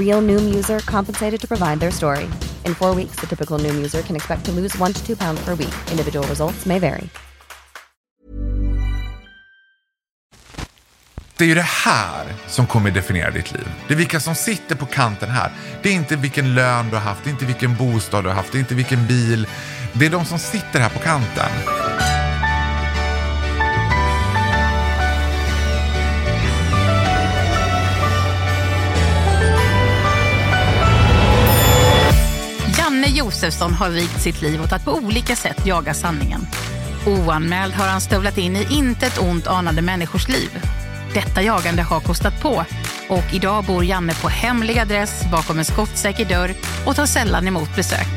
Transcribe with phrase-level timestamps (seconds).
[0.00, 2.24] Real Noom user compensated to provide their story.
[2.66, 5.44] In four weeks, the typical Noom user can expect to lose one to two pounds
[5.44, 5.74] per week.
[5.90, 7.08] Individual results may vary.
[11.36, 13.68] Det är ju det här som kommer definiera ditt liv.
[13.88, 15.52] Det är vilka som sitter på kanten här.
[15.82, 18.36] Det är inte vilken lön du har haft, det är inte vilken bostad du har
[18.36, 19.46] haft, det är inte vilken bil.
[19.92, 21.89] Det är de som sitter här på kanten.
[33.00, 36.46] Janne Josefsson har vikt sitt liv åt att på olika sätt jaga sanningen.
[37.06, 40.50] Oanmäld har han stövlat in i intet ont anande människors liv.
[41.14, 42.64] Detta jagande har kostat på
[43.08, 46.54] och idag bor Janne på hemlig adress bakom en skottsäker dörr
[46.86, 48.08] och tar sällan emot besök.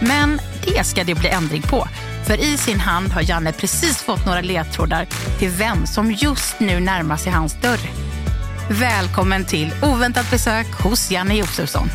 [0.00, 1.88] Men det ska det bli ändring på.
[2.26, 5.06] För i sin hand har Janne precis fått några ledtrådar
[5.38, 7.90] till vem som just nu närmar sig hans dörr.
[8.68, 11.90] Välkommen till oväntat besök hos Janne Josefsson.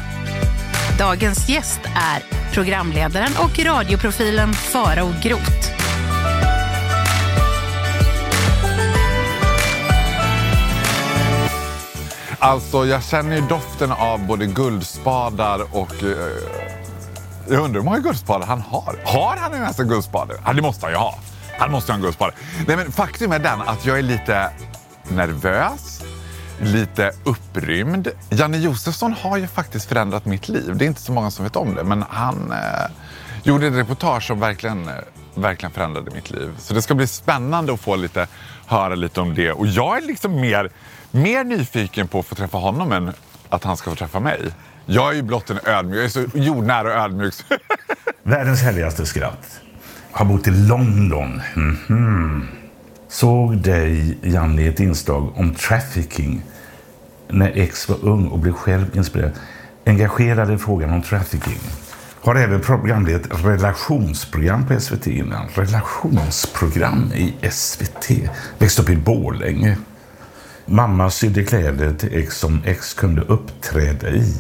[0.98, 2.24] Dagens gäst är
[2.54, 5.72] programledaren och radioprofilen Farao Groth.
[12.40, 16.04] Alltså, jag känner ju doften av både guldspadar och...
[16.04, 16.10] Eh,
[17.50, 19.00] jag undrar hur många guldspadar han har.
[19.06, 20.34] Har han ens en guldspade?
[20.46, 21.20] Ja, det måste han ju ha.
[21.58, 22.34] Han måste ha en guldspade.
[22.68, 24.52] Nej, men faktum är den att jag är lite
[25.10, 25.95] nervös,
[26.60, 28.08] lite upprymd.
[28.30, 30.76] Janne Josefsson har ju faktiskt förändrat mitt liv.
[30.76, 32.92] Det är inte så många som vet om det, men han eh,
[33.44, 34.94] gjorde ett reportage som verkligen, eh,
[35.36, 36.50] verkligen förändrade mitt liv.
[36.60, 38.28] Så det ska bli spännande att få lite,
[38.66, 39.52] höra lite om det.
[39.52, 40.70] Och jag är liksom mer,
[41.12, 43.14] mer nyfiken på att få träffa honom än
[43.50, 44.40] att han ska få träffa mig.
[44.86, 47.34] Jag är ju blott en ödmjuk, jag är så jordnära och ödmjuk.
[48.24, 49.60] Världens härligaste skratt.
[50.12, 51.42] Har bott i London.
[51.56, 52.48] Mhm.
[53.16, 56.44] Såg dig, Janne, i ett inslag om trafficking
[57.28, 59.31] när ex var ung och blev själv inspirerad.
[59.86, 61.59] Engagerad i frågan om trafficking.
[62.22, 65.48] Har även programlett ett relationsprogram på SVT innan.
[65.48, 68.12] Relationsprogram i SVT.
[68.58, 69.78] Växte upp i Borlänge.
[70.66, 74.36] Mamma sydde kläder till ex som ex kunde uppträda i.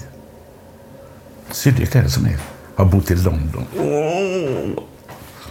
[1.51, 2.41] Sydde kläder som ex.
[2.75, 3.65] Har bott i London.
[3.79, 4.83] Åh!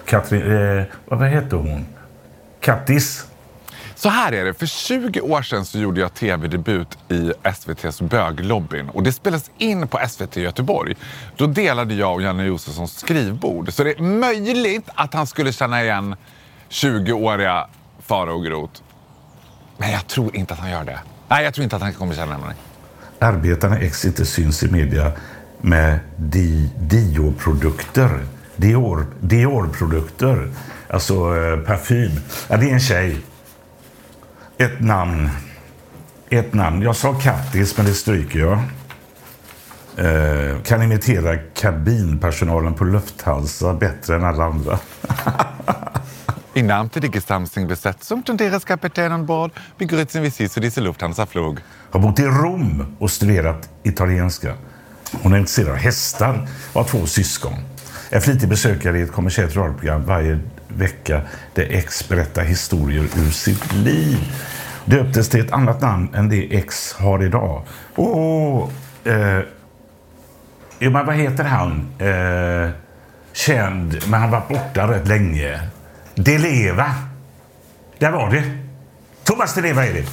[0.05, 1.87] Katrin, eh, vad heter hon?
[2.65, 3.27] Kattis.
[3.95, 8.89] Så här är det, för 20 år sedan så gjorde jag tv-debut i SVTs böglobbyn
[8.89, 10.97] och det spelas in på SVT Göteborg.
[11.37, 13.73] Då delade jag och Janne Josefsson skrivbord.
[13.73, 16.17] Så det är möjligt att han skulle känna igen
[16.69, 17.67] 20-åriga
[18.03, 18.81] Farao Groth.
[19.77, 20.99] Men jag tror inte att han gör det.
[21.29, 22.57] Nej, jag tror inte att han kommer känna mig.
[23.19, 25.13] Arbetarna ex inte syns i media
[25.61, 28.27] med di, Dio-produkter.
[28.57, 30.51] Dior, Dior-produkter.
[30.95, 32.11] Alltså eh, parfym.
[32.49, 33.21] Ja, det är en tjej.
[34.59, 35.31] Ett namn.
[36.31, 36.83] Ett namn.
[36.83, 38.59] Jag sa Kattis, men det stryker jag.
[39.97, 44.79] Eh, kan imitera kabinpersonalen på Lufthansa bättre än alla andra.
[46.55, 50.83] In Namen der gesamten Besetzung und deras Kapitän an Bord begrüßen wir Sie zu dieser
[50.83, 51.59] Lufthansa-Flug.
[51.91, 54.55] Har bott i Rom och studerat italienska.
[55.23, 57.55] Hon är intresserad av hästar och har två syskon.
[58.15, 60.39] Är flitig besökare i ett kommersiellt radioprogram varje
[60.69, 61.21] vecka
[61.55, 64.19] där X berättar historier ur sitt liv.
[64.85, 67.63] Döptes till ett annat namn än det X har idag.
[67.95, 68.73] Och,
[69.09, 69.43] eh,
[70.79, 71.87] Jo, men vad heter han?
[71.99, 72.71] Eh,
[73.33, 75.69] känd, men han var borta rätt länge.
[76.15, 76.95] Deleva.
[77.99, 78.45] Där var det.
[79.25, 80.07] Thomas Deleva är det.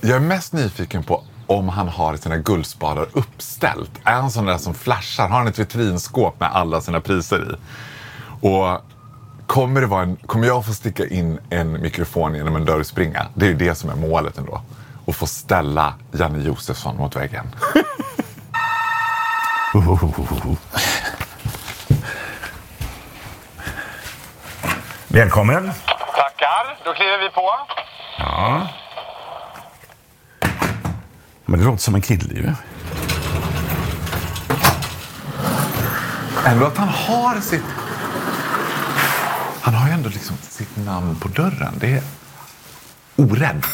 [0.00, 3.90] Jag är mest nyfiken på om han har sina guldspadar uppställt.
[4.04, 5.28] Är han sån där som flashar?
[5.28, 7.56] Har han ett vitrinskåp med alla sina priser i?
[8.46, 8.80] Och
[9.46, 13.26] kommer, det vara en, kommer jag få sticka in en mikrofon genom en dörrspringa?
[13.34, 14.62] Det är ju det som är målet ändå.
[15.04, 17.46] Och få ställa Janne Josefsson mot väggen.
[25.08, 25.72] Välkommen.
[25.86, 27.50] Tackar, då kliver vi på.
[28.18, 28.68] Ja.
[31.52, 32.52] Men det låter som en kille ju.
[36.46, 37.62] Ändå att han har sitt...
[39.60, 41.74] Han har ju ändå liksom sitt namn på dörren.
[41.80, 42.02] Det är
[43.16, 43.64] orädd.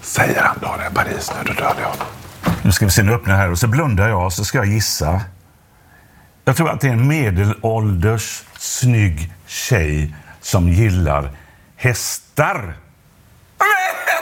[0.00, 1.94] Säger han då är Paris nu, då dödar jag.
[2.62, 5.20] Nu ska vi se, nu öppnar här och så blundar jag så ska jag gissa.
[6.44, 11.30] Jag tror att det är en medelålders snygg tjej som gillar
[11.82, 12.74] hästar.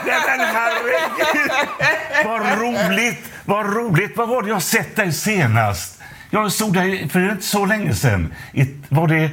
[0.05, 1.51] Nej, men herregud!
[2.25, 3.31] Vad roligt!
[3.45, 4.17] Vad roligt!
[4.17, 6.01] Vad var det jag sett dig senast?
[6.29, 8.33] Jag såg dig för inte så länge sedan.
[8.53, 9.29] I, var det...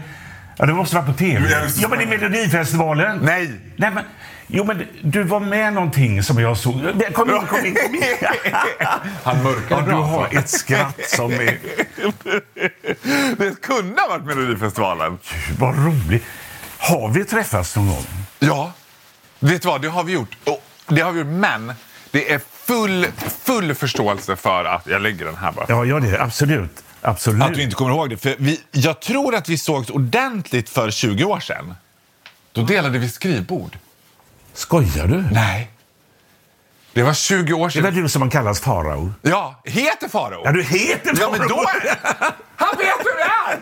[0.57, 1.69] Ja, det måste vara på tv.
[1.77, 3.19] Ja, men i Melodifestivalen.
[3.23, 3.53] Nej!
[3.77, 4.05] Nej, men...
[4.47, 6.75] Jo, men du var med någonting som jag såg.
[7.13, 8.03] Kom in, kom in, kom in.
[9.23, 11.59] Han mörkar Ja, du har ett skratt som är...
[13.37, 15.19] Det kunde ha varit Melodifestivalen.
[15.59, 16.25] Vad roligt.
[16.79, 18.05] Har vi träffats någon gång?
[18.39, 18.73] Ja,
[19.39, 19.83] vet du vad?
[19.83, 20.37] Det har vi gjort.
[20.45, 21.73] Och det har vi gjort, men
[22.11, 23.07] det är full,
[23.43, 24.87] full förståelse för att...
[24.87, 25.67] Jag lägger den här bara.
[25.69, 26.83] Ja, ja det absolut.
[27.01, 27.43] Absolut.
[27.43, 28.17] Att du inte kommer ihåg det.
[28.17, 31.75] För vi, jag tror att vi sågs ordentligt för 20 år sedan.
[32.53, 33.79] Då delade vi skrivbord.
[34.53, 35.25] Skojar du?
[35.33, 35.71] Nej.
[36.93, 38.03] Det var 20 år Det är väl sedan.
[38.03, 39.13] du som man kallas farao?
[39.23, 40.43] Ja, heter Faro.
[40.45, 41.31] Ja, du heter Ja, farao!
[41.39, 41.97] men då är
[42.57, 43.59] Han vet hur det är!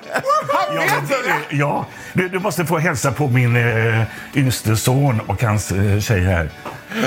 [0.53, 1.35] Han Ja, vet hur det är!
[1.51, 4.03] det, ja du, du måste få hälsa på min eh,
[4.35, 6.51] yngste son och hans eh, tjej här.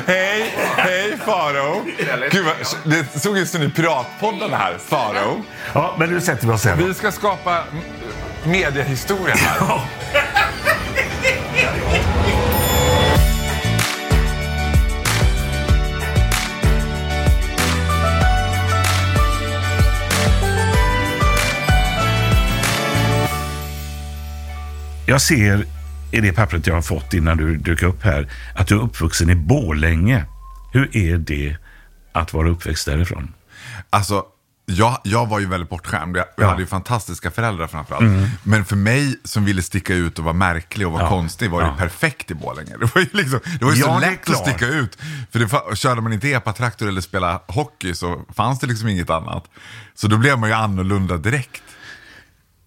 [0.07, 1.81] Hej, hej Faro.
[2.31, 2.55] Gud, vad,
[2.93, 5.43] det såg ut som i Piratpodden här, Faro.
[5.73, 6.75] Ja, men nu sätter vi oss här.
[6.75, 7.63] Vi ska skapa
[8.43, 9.81] mediehistoria här.
[25.09, 25.65] Jag ser
[26.11, 29.29] i det pappret jag har fått innan du dök upp här att du är uppvuxen
[29.29, 30.25] i Borlänge.
[30.73, 31.57] Hur är det
[32.13, 33.33] att vara uppväxt därifrån?
[33.89, 34.23] Alltså,
[34.65, 36.17] jag, jag var ju väldigt bortskämd.
[36.17, 36.33] Jag, Ja.
[36.37, 36.49] Mm.
[36.49, 38.05] hade ju fantastiska föräldrar framförallt.
[38.43, 41.09] Men för mig som ville sticka ut och vara märklig och vara Ja.
[41.09, 41.75] konstig var det Ja.
[41.77, 42.71] perfekt i Borlänge.
[42.79, 44.97] Det var ju, liksom, det var ju så lätt att sticka ut.
[45.31, 49.43] För det, körde man inte epatraktor eller spela hockey så fanns det liksom inget annat.
[49.95, 51.61] Så då blev man ju annorlunda direkt.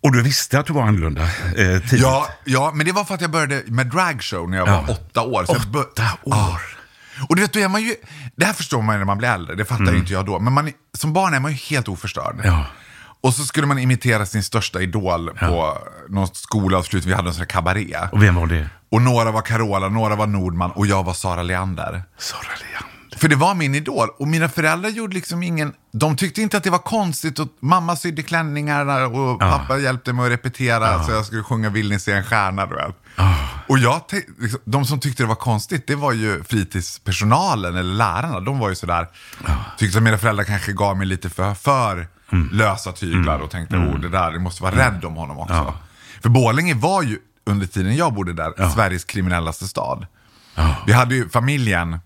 [0.03, 1.93] Och du visste att du var annorlunda eh, tidigt?
[1.93, 4.93] Ja, ja, men det var för att jag började med dragshow när jag var Ja.
[4.93, 5.45] åtta år.
[5.45, 6.35] Så Åtta år.
[6.37, 6.59] Ja.
[7.29, 7.95] Och du vet, då är man ju,
[8.37, 10.39] det här förstår man ju när man blir äldre, det fattar ju inte jag då.
[10.39, 12.35] Men man, som barn är man ju helt oförstörd.
[12.35, 12.47] Mm.
[12.47, 12.67] Ja.
[13.21, 15.79] Och så skulle man imitera sin största idol på
[16.09, 17.97] någon skolavslutning, vi hade en sån här kabaré.
[18.13, 18.69] Och vem var det?
[18.91, 22.03] Och några var Carola, några var Nordman och jag var Sara Leander.
[22.19, 22.72] Sara Leander.
[23.23, 24.09] För det var min idol.
[24.19, 25.73] Och mina föräldrar gjorde liksom ingen...
[25.93, 27.39] De tyckte inte att det var konstigt.
[27.39, 31.89] Och mamma sydde klänningarna och pappa hjälpte mig att repetera så jag skulle sjunga Vill
[31.89, 32.67] ni se en stjärna?
[32.67, 32.97] Du vet.
[33.69, 34.01] Och jag,
[34.39, 38.41] liksom, de som tyckte det var konstigt, det var ju fritidspersonalen eller lärarna.
[38.41, 39.09] De var ju sådär,
[39.79, 42.07] tyckte att mina föräldrar kanske gav mig lite för, för
[42.53, 45.75] lösa tyglar och tänkte, oh det där, jag måste vara rädd om honom också.
[46.23, 50.07] För Borlänge var ju, under tiden jag bodde där, Sveriges kriminellaste stad.
[50.87, 51.99] Vi hade ju familjen,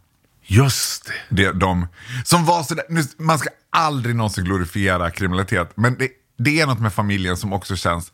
[0.47, 1.43] Just det.
[1.43, 1.87] det, de
[2.25, 6.81] som var sådär, nu, man ska aldrig någonsin glorifiera kriminalitet, men det, det är något
[6.81, 8.13] med familjen som också känns,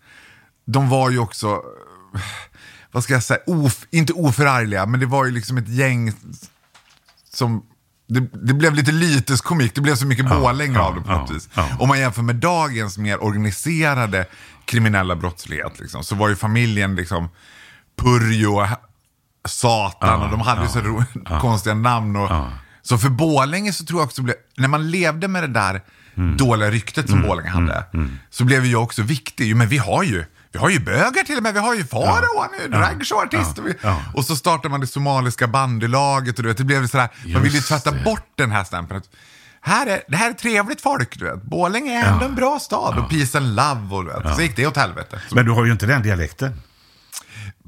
[0.67, 1.63] de var ju också,
[2.93, 6.13] vad ska jag säga, of, inte oförargliga, men det var ju liksom ett gäng
[7.33, 7.63] som,
[8.09, 11.35] det, det blev lite lyteskomik, det blev så mycket Borlänge av det på något ja,
[11.35, 11.49] vis.
[11.55, 11.69] ja.
[11.79, 14.27] Om man jämför med dagens mer organiserade
[14.65, 17.29] kriminella brottslighet, liksom, så var ju familjen liksom
[17.97, 18.67] Purjo,
[19.45, 21.05] Satan och de hade ju så ro,
[21.41, 22.17] konstiga namn.
[22.17, 22.31] Och,
[22.83, 25.81] Så för Borlänge så tror jag också, blev, när man levde med det där
[26.37, 27.85] dåliga ryktet som Borlänge hade,
[28.31, 29.47] så blev ju jag också viktig.
[29.49, 31.85] Jo, men vi har ju vi har ju bögar till och med, vi har ju
[31.85, 33.59] Farao, han är ju dragshowartist.
[33.59, 33.75] Och, vi-
[34.15, 37.53] och så startar man det somaliska bandylaget och du vet, det blev sådär, man ville
[37.55, 38.05] ju Just tvätta det.
[38.05, 39.03] bort den här stämpeln.
[39.61, 41.43] Här är, det här är trevligt folk, du vet.
[41.43, 44.37] Borlänge är ändå en bra stad och peace and love och du vet.
[44.37, 45.21] Så gick det åt helvete.
[45.29, 46.61] Så Men du har ju inte den dialekten.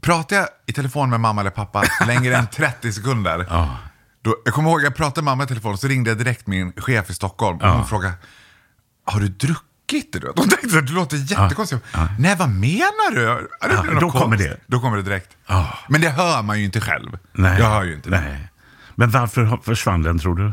[0.05, 3.47] Pratar jag i telefon med mamma eller pappa längre än 30 sekunder,
[4.23, 6.73] Då, jag kommer ihåg, jag pratade med mamma i telefon, så ringde jag direkt min
[6.73, 8.15] chef i Stockholm och hon frågade,
[9.07, 10.13] har du druckit?
[10.13, 10.33] Du?
[10.37, 11.85] Hon tänkte att det låter jättekonstigt.
[12.19, 13.29] Nej, vad menar du?
[13.31, 14.51] Är det Ja, något då kommer konstigt?
[14.51, 14.61] det.
[14.67, 15.37] Då kommer det direkt.
[15.47, 15.79] Ja.
[15.89, 17.19] Men det hör man ju inte själv.
[17.33, 17.59] Nej.
[17.61, 18.21] Jag hör ju inte det.
[18.21, 18.49] Nej.
[18.95, 20.53] Men varför har- försvann den tror du?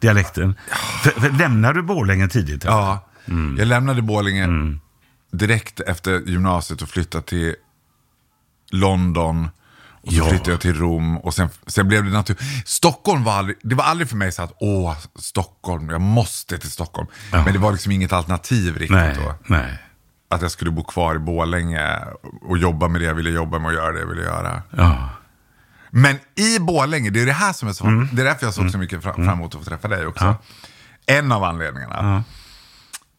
[0.00, 0.54] Dialekten?
[1.02, 2.64] För, för, lämnar du Borlänge tidigt?
[2.64, 3.56] Ja, Mm.
[3.58, 4.48] jag lämnade Borlänge
[5.32, 7.54] direkt efter gymnasiet och flyttade till
[8.70, 9.48] London.
[10.02, 10.28] Och så Ja.
[10.28, 12.42] flyttade jag till Rom och sen, sen blev det naturligt.
[12.68, 16.70] Stockholm var aldrig, det var aldrig för mig så att åh, Stockholm, jag måste till
[16.70, 17.08] Stockholm.
[17.32, 19.34] Men det var liksom inget alternativ riktigt Nej, då.
[19.46, 19.78] nej.
[20.30, 21.98] Att jag skulle bo kvar i Borlänge
[22.48, 24.62] och jobba med det jag ville jobba med och göra det jag ville göra.
[24.70, 25.08] Ja.
[25.90, 28.08] Men i Borlänge, det är det här som är så Mm.
[28.12, 30.34] Det är därför jag såg så mycket fram, fram emot att få träffa dig också.
[31.06, 32.24] En av anledningarna.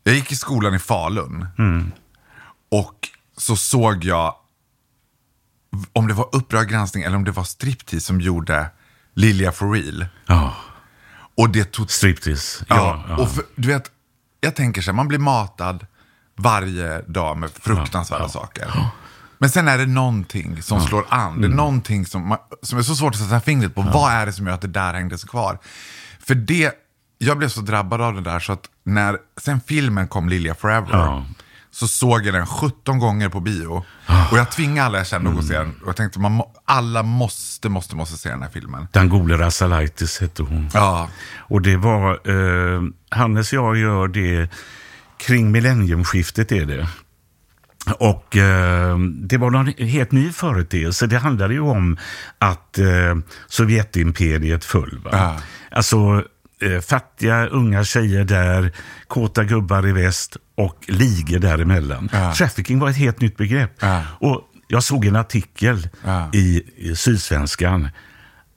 [0.03, 1.47] Jag gick i skolan i Falun.
[1.57, 1.91] Mm.
[2.71, 4.35] Och så såg jag,
[5.93, 8.69] om det var Uppdrag granskning eller om det var Striptease som gjorde
[9.13, 10.05] Lilja for real.
[10.25, 10.53] ja.
[11.37, 11.91] Och det tog...
[11.91, 12.65] Striptease.
[12.69, 13.23] Ja, Ja, ja.
[13.23, 13.91] och för, du vet,
[14.41, 15.85] jag tänker så här, man blir matad
[16.35, 18.73] varje dag med fruktansvärda saker.
[19.37, 21.27] Men sen är det någonting som slår an.
[21.29, 21.41] Mm.
[21.41, 23.81] Det är någonting som, man, som är så svårt att sätta fingret på.
[23.81, 25.59] Vad är det som gör att det där hängde sig kvar?
[26.19, 26.73] För det,
[27.17, 30.89] jag blev så drabbad av det där så att när sen filmen kom Lilja Forever
[30.91, 31.25] Ja.
[31.79, 33.85] Så såg jag den 17 gånger på bio.
[34.31, 35.75] Och jag tvingade alla jag kände att gå och se den.
[35.81, 38.87] Och jag tänkte, man, må- alla måste, måste, måste se den här filmen.
[38.93, 40.69] Dangole Rasalaitis hette hon.
[40.73, 42.11] Ja, Och det var,
[42.75, 44.49] eh, Hannes och jag gör det
[45.17, 46.87] kring millenniumskiftet är det.
[47.99, 51.07] Och eh, det var någon helt ny företeelse.
[51.07, 51.97] Det handlade ju om
[52.39, 52.85] att eh,
[53.47, 54.99] Sovjetimperiet föll.
[55.03, 55.09] Va?
[55.13, 55.37] Ja.
[55.71, 56.23] Alltså
[56.87, 58.71] fattiga unga tjejer där,
[59.07, 62.09] kåta gubbar i väst och ligor däremellan.
[62.13, 62.33] Ja.
[62.33, 63.71] Trafficking var ett helt nytt begrepp.
[63.79, 64.03] Ja.
[64.19, 66.29] Och jag såg en artikel Ja.
[66.33, 67.89] i, i Sydsvenskan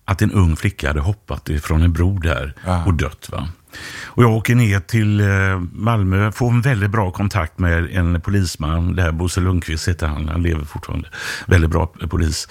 [0.05, 2.85] att en ung flicka hade hoppat ifrån en bro där Ja.
[2.85, 3.29] och dött.
[3.33, 3.49] Va?
[4.05, 5.27] Och jag åker ner till eh,
[5.73, 8.97] Malmö, får en väldigt bra kontakt med en polisman.
[8.97, 11.09] Det här Bosse Lundqvist heter han, han lever fortfarande.
[11.47, 12.49] Väldigt bra polis.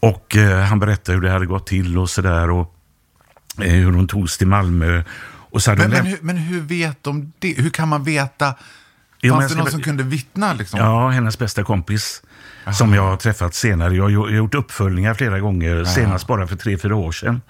[0.00, 2.50] Och eh, han berättade hur det hade gått till och sådär.
[3.62, 5.02] Eh, hur hon togs till Malmö.
[5.50, 7.54] Och så Men, men, hur, men hur vet de det?
[7.58, 8.54] Hur kan man veta?
[9.20, 10.52] Jo, Fanns det någon som kunde vittna?
[10.52, 10.80] Liksom?
[10.80, 12.22] Ja, hennes bästa kompis.
[12.72, 13.94] Som jag har träffat senare.
[13.94, 17.40] Jag har gjort uppföljningar flera gånger, senast bara för tre, fyra år sedan.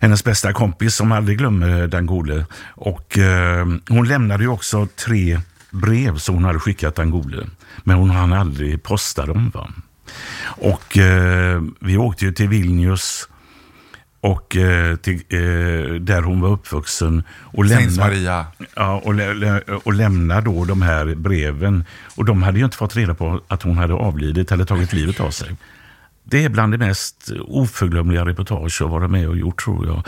[0.00, 2.46] Hennes bästa kompis som aldrig glömmer Dangole.
[2.68, 5.40] Och eh, hon lämnade ju också tre
[5.70, 7.46] brev som hon hade skickat Dangole.
[7.84, 9.50] Men hon hann aldrig posta dem.
[9.54, 9.68] Va?
[10.46, 13.28] Och eh, vi åkte ju till Vilnius
[14.20, 15.38] och eh, till, eh,
[16.00, 17.22] där hon var uppvuxen.
[17.42, 18.46] Och lämnade- Maria.
[18.74, 21.84] Ja, och, lä- lä- och lämna då de här breven.
[22.16, 25.20] Och de hade ju inte fått reda på att hon hade avlidit eller tagit livet
[25.20, 25.56] av sig.
[26.28, 30.02] Det är bland det mest oförglömliga reportage jag varit med och gjort tror jag.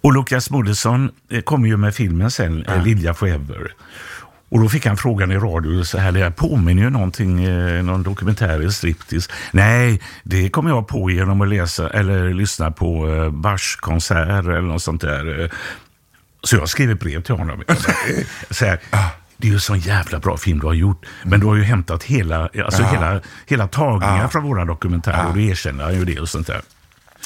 [0.00, 2.82] Och Lukas Moodysson eh, kom ju med filmen sen, ja.
[2.82, 3.72] Lilja Forever.
[4.52, 8.02] Och då fick han frågan i radio, så här, det påminner ju någonting, eh, någon
[8.02, 9.30] dokumentär i striptease.
[9.50, 14.60] Nej, det kom jag på genom att läsa eller lyssna på eh, Bachs konsert eller
[14.60, 15.42] något sånt där.
[15.42, 15.50] eh,
[16.42, 17.62] så jag skrev ett brev till honom.
[18.50, 18.80] Så här,
[19.36, 21.06] det är ju en sån jävla bra film du har gjort.
[21.22, 25.26] Men du har ju hämtat hela, alltså hela, hela tagningar från våra dokumentärer.
[25.28, 26.62] Och du erkänner ju det och sånt där.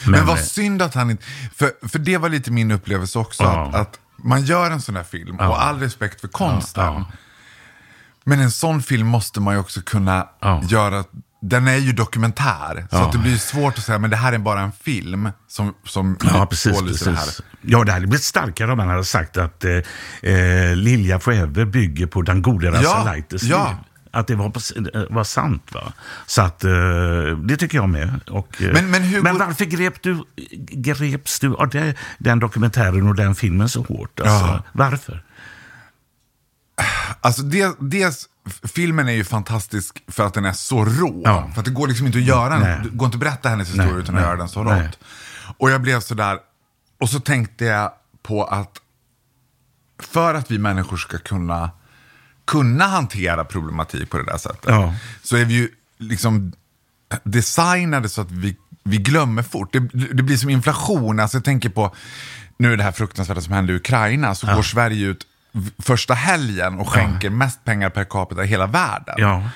[0.06, 1.25] Men, vad eh, synd att han inte...
[1.54, 3.42] För, för det var lite min upplevelse också.
[3.42, 3.66] Ja.
[3.68, 6.85] Att, att man gör en sån här film, och all respekt för konsten.
[6.85, 7.04] ja.
[8.28, 10.62] Men en sån film måste man ju också kunna Ja.
[10.68, 11.04] göra...
[11.40, 14.61] Den är ju dokumentär, så det blir svårt att säga men det här är bara
[14.61, 16.78] en film som, som Ja, precis.
[16.78, 17.25] pålyser det här.
[17.25, 17.42] precis.
[17.62, 19.73] Ja, det hade blivit starkare om man hade sagt att eh,
[20.33, 23.68] eh, Lilja Forever bygger på Dangole Rasalaitis ja.
[23.68, 23.76] liv.
[24.16, 25.62] Att det var, eh, var sant.
[25.73, 25.92] Va?
[26.26, 26.70] Så att, eh,
[27.44, 28.20] det tycker jag med.
[28.30, 30.25] Och, eh, Men- men hur går- varför grep du,
[30.70, 34.20] greps du av det, den dokumentären och den filmen så hårt?
[34.20, 34.62] Alltså, Ja.
[34.73, 35.23] Varför?
[37.20, 37.42] Alltså
[37.80, 41.23] dels, f- filmen är ju fantastisk för att den är så rå.
[41.25, 41.50] Ja.
[41.54, 42.80] För att det går liksom inte att göra en, Nej.
[42.82, 44.87] det går inte att berätta hennes historia Nej, utan att nej, göra den så nej.
[44.87, 44.99] rått.
[45.58, 46.38] Och jag blev sådär,
[47.00, 47.92] och så tänkte jag
[48.23, 48.78] på att
[50.02, 51.70] för att vi människor ska kunna,
[52.47, 54.69] kunna hantera problematik på det där sättet.
[54.69, 54.95] Ja.
[55.23, 56.53] Så är vi ju liksom
[57.25, 59.73] designade så att vi, vi glömmer fort.
[59.73, 59.79] Det,
[60.12, 61.21] det blir som inflation.
[61.21, 61.95] Alltså jag tänker på,
[62.59, 65.26] nu är det här fruktansvärda som hände i Ukraina, så går Sverige ut
[65.79, 69.15] första helgen och skänker mest pengar per capita i hela världen.
[69.19, 69.50] Ja,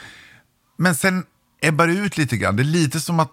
[0.78, 1.24] Men sen
[1.62, 2.56] ebbar det ut lite grann.
[2.56, 3.30] Det är lite som att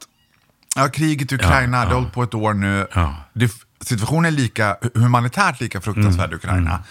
[0.76, 2.88] ja, kriget i Ukraina, det har hållit på ett år nu.
[2.94, 3.16] Ja.
[3.34, 6.84] Det, situationen är lika, humanitärt lika fruktansvärd i Ukraina.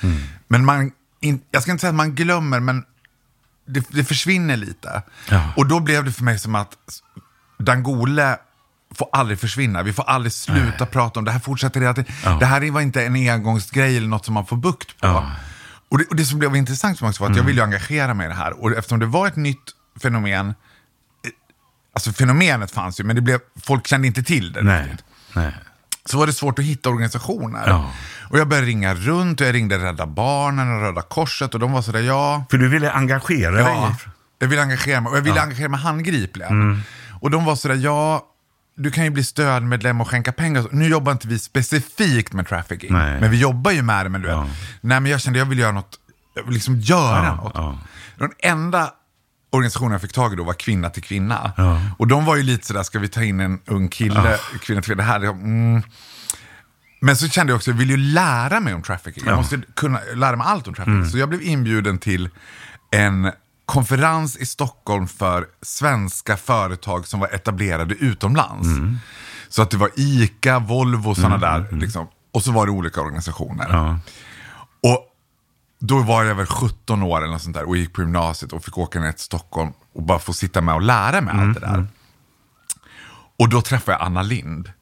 [0.49, 0.93] Men man,
[1.29, 2.85] in, jag ska inte säga att man glömmer, men
[3.67, 5.03] det, det försvinner lite.
[5.31, 5.53] Ja.
[5.57, 6.77] Och då blev det för mig som att
[7.59, 8.39] Dangole
[8.95, 9.83] får aldrig försvinna.
[9.83, 11.31] Vi får aldrig sluta prata om det.
[11.33, 12.13] här fortsätter hela tiden.
[12.41, 15.27] Det här var inte en engångsgrej eller något som man får bukt på.
[15.89, 17.47] Och, det, och det som blev intressant också var att jag Mm.
[17.47, 18.63] ville ju engagera mig i det här.
[18.63, 19.63] Och eftersom det var ett nytt
[20.03, 20.55] fenomen, eh,
[21.95, 24.63] alltså fenomenet fanns ju, men det blev, folk kände inte till det.
[24.63, 24.97] Nej.
[25.33, 25.55] Nej.
[26.11, 27.65] Så var det svårt att hitta organisationer.
[27.67, 27.91] Ja.
[28.31, 31.73] Och jag började ringa runt och jag ringde Rädda Barnen och Röda Korset och de
[31.73, 33.97] var sådär, ja, För du ville engagera Ja, dig?
[34.39, 36.83] jag ville engagera mig och jag ville engagera mig handgripligen.
[37.21, 38.23] Och de var sådär, ja,
[38.77, 40.65] du kan ju bli stödmedlem och skänka pengar.
[40.71, 43.21] Nu jobbar inte vi specifikt med trafficking, Nej.
[43.21, 44.11] men vi jobbar ju med det.
[44.11, 44.37] Men du vet,
[44.81, 45.99] nej men jag kände jag vill göra något,
[46.49, 47.53] liksom göra Ja, något.
[47.55, 47.79] ja.
[48.19, 48.91] Den enda
[49.51, 51.53] organisationen fick tag i då var Kvinna till Kvinna.
[51.99, 54.91] Och de var ju lite sådär, ska vi ta in en ung kille, Kvinna till
[54.91, 55.83] Kvinna, det här, det, mm.
[57.01, 59.25] Men så kände jag också, jag vill ju lära mig om trafficking.
[59.27, 61.07] Jag måste kunna lära mig allt om trafficking.
[61.07, 62.29] Så jag blev inbjuden till
[62.91, 63.33] en
[63.67, 68.69] konferens i Stockholm för svenska företag som var etablerade utomlands.
[69.49, 71.69] Så att det var ICA, Volvo och sådana där.
[71.71, 72.09] Liksom.
[72.33, 73.67] Och så var det olika organisationer.
[73.67, 73.95] Och
[75.79, 78.65] då var jag väl 17 år eller något sånt där och gick på gymnasiet och
[78.65, 81.67] fick åka ner till Stockholm och bara få sitta med och lära mig allt det
[81.67, 81.87] där.
[83.39, 84.73] Och då träffade jag Anna Lind.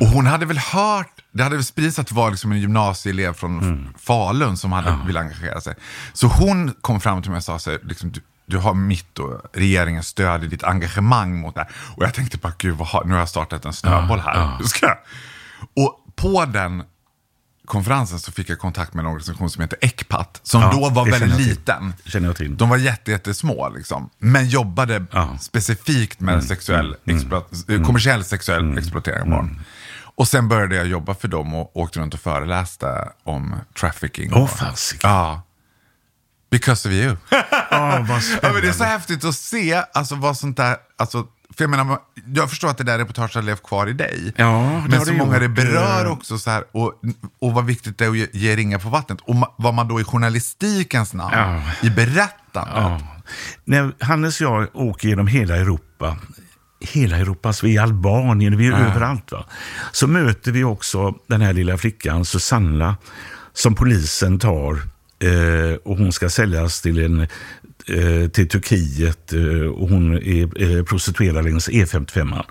[0.00, 3.32] Och hon hade väl hört, det hade väl spridits att det var liksom en gymnasieelev
[3.32, 5.74] från Falun som hade velat engagera sig.
[6.12, 9.18] Så hon kom fram till mig och sa så här, liksom, du, du har mitt
[9.18, 11.70] och regeringens stöd i ditt engagemang mot det här.
[11.96, 14.62] Och jag tänkte bara, gud, vad har, nu har jag startat en snöboll här.
[14.62, 14.98] Ska jag?
[15.76, 16.82] Och på den
[17.68, 21.10] konferensen så fick jag kontakt med en organisation som heter ECPAT, som Ja, då var
[21.10, 21.94] väldigt liten.
[22.04, 22.56] Känner jag till.
[22.56, 25.22] De var jätte, jättesmå, liksom, men jobbade Ja.
[25.22, 25.38] Mm.
[25.38, 29.60] specifikt med sexuell explo- eh, kommersiell sexuell exploatering av barn.
[30.16, 34.32] Och sen började jag jobba för dem och åkte runt och föreläste om trafficking.
[34.34, 35.10] Åh, och- fasiken.
[35.10, 35.42] Ja.
[36.50, 37.16] Because of you.
[37.70, 41.26] Ja, vad Ja, men det är så häftigt att se alltså, vad sånt där, alltså,
[41.58, 41.98] för jag menar,
[42.34, 44.32] jag förstår att det där reportaget har levt kvar i dig.
[44.36, 45.42] Ja, men så många gjort.
[45.42, 46.94] det berör också så här, och,
[47.40, 49.18] och vad viktigt det är att ge, ge ringar på vattnet.
[49.20, 51.62] Och ma, vad man då i journalistikens namn, Ja.
[51.82, 52.74] i berättandet.
[52.74, 53.00] Ja.
[53.64, 56.16] När Hannes och jag åker genom hela Europa,
[56.80, 59.32] hela Europa, så vi är i Albanien, vi är överallt.
[59.32, 59.44] Va?
[59.92, 62.96] Så möter vi också den här lilla flickan, Susanna,
[63.52, 64.72] som polisen tar
[65.22, 67.26] eh, och hon ska säljas till, en,
[68.32, 72.44] till Turkiet eh, och hon är eh, prostituerad längs E55.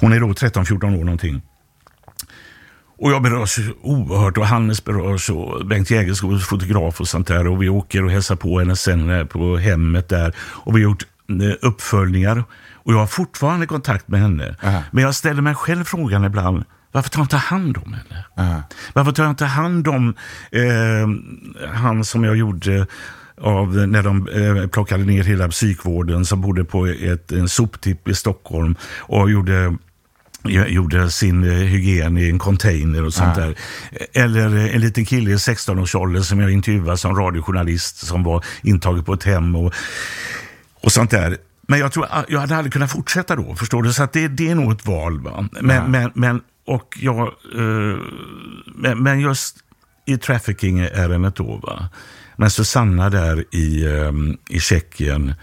[0.00, 1.42] Hon är då 13-14 år någonting.
[2.98, 7.46] Och jag berörs oerhört och Hannes berörs och Bengt Jägerskog fotograf och sånt där.
[7.46, 10.34] Och vi åker och hälsar på henne sen eh, på hemmet där.
[10.38, 12.44] Och vi har gjort eh, uppföljningar.
[12.74, 14.56] Och jag har fortfarande kontakt med henne.
[14.90, 18.24] Men jag ställer mig själv frågan ibland, varför tar jag inte hand om henne?
[18.92, 20.14] Varför tar jag inte hand om
[20.50, 22.86] eh, han som jag gjorde
[23.40, 28.14] av när de eh, plockade ner hela psykvården som bodde på ett, en soptipp i
[28.14, 29.76] Stockholm och gjorde
[30.44, 33.54] gjorde sin eh, hygien i en container och sånt där.
[34.12, 39.04] Eller eh, en liten kille i 16-årsåldern som jag intervjuade som radiojournalist som var intagen
[39.04, 39.74] på ett hem och,
[40.80, 41.38] och sånt där.
[41.68, 43.92] Men jag tror jag hade aldrig kunnat fortsätta då, förstår du?
[43.92, 45.20] Så det, det är nog ett val.
[45.20, 45.48] Va?
[45.60, 47.20] Men, men, men, och jag,
[47.54, 47.98] eh,
[48.66, 49.56] men, men just
[50.06, 51.88] i trafficking-ärendet då, va?
[52.36, 54.12] Men Susanna där i, eh,
[54.56, 55.34] i Tjeckien,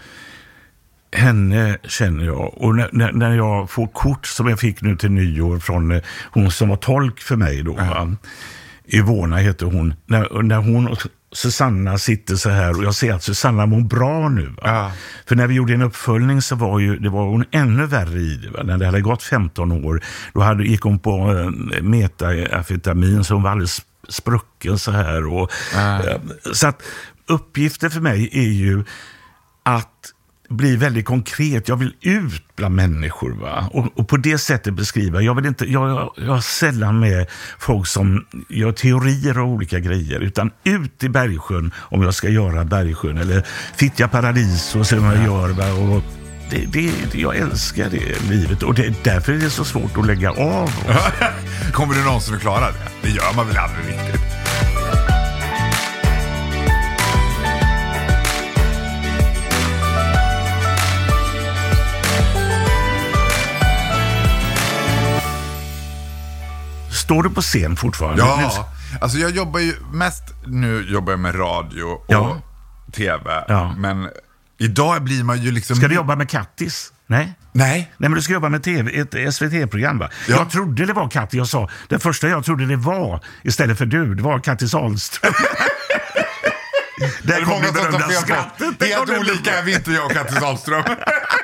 [1.12, 2.54] henne känner jag.
[2.62, 6.50] Och när, när, jag får kort som jag fick nu till nyår från eh, hon
[6.50, 7.72] som var tolk för mig då.
[7.72, 8.16] va?
[8.84, 9.94] Ivona heter hon.
[10.06, 10.98] När, när hon och
[11.32, 14.54] Susanna sitter så här och jag ser att Susanna mår bra nu.
[14.62, 14.92] Ja.
[15.26, 18.36] För när vi gjorde en uppföljning så var, ju, det var hon ännu värre i
[18.36, 18.50] det.
[18.50, 18.62] Va?
[18.62, 20.02] När det hade gått 15 år,
[20.34, 25.26] då hade, gick hon på eh, metafetamin så hon var alldeles sprucken så här.
[25.26, 26.20] Och, eh,
[26.52, 26.82] så att
[27.26, 28.84] uppgiften för mig är ju
[29.62, 30.12] att
[30.50, 31.68] bli väldigt konkret.
[31.68, 33.30] Jag vill ut bland människor.
[33.30, 33.70] Va?
[33.72, 35.20] Och, och på det sättet beskriva.
[35.20, 37.26] Jag, vill inte, jag, jag, jag har sällan med
[37.58, 40.20] folk som gör teorier och olika grejer.
[40.20, 43.18] Utan ut i Bergsjön om jag ska göra Bergsjön.
[43.18, 43.46] Eller
[43.76, 45.48] Fittja Paradiso som jag gör.
[45.48, 45.72] Va?
[45.72, 46.19] Och
[46.50, 46.66] det,
[47.12, 50.70] det, jag älskar det livet och det, därför är det så svårt att lägga av.
[51.72, 52.78] Kommer du någonsin att klara det?
[53.02, 54.20] Det gör man väl aldrig riktigt?
[66.90, 68.22] Står du på scen fortfarande?
[68.22, 68.68] Ja,
[69.00, 72.36] alltså jag jobbar ju mest, nu jobbar jag med radio och Ja.
[72.92, 73.44] tv.
[73.48, 73.74] Ja.
[73.78, 74.08] Men
[74.60, 75.76] idag blir man ju liksom...
[75.76, 76.92] Ska du jobba med Kattis?
[77.06, 77.32] Nej?
[77.52, 77.92] Nej.
[77.96, 80.10] Nej, men du ska jobba med TV, ett SVT-program va?
[80.28, 80.36] Ja.
[80.36, 81.68] Jag trodde det var Kattis, jag sa.
[81.88, 85.32] Det första jag trodde det var, istället för du, det var Kattis Ahlström.
[87.22, 88.82] Där Det är kom det berömda skrattet.
[88.88, 90.82] Helt olika är vi inte, jag och Kattis Ahlström.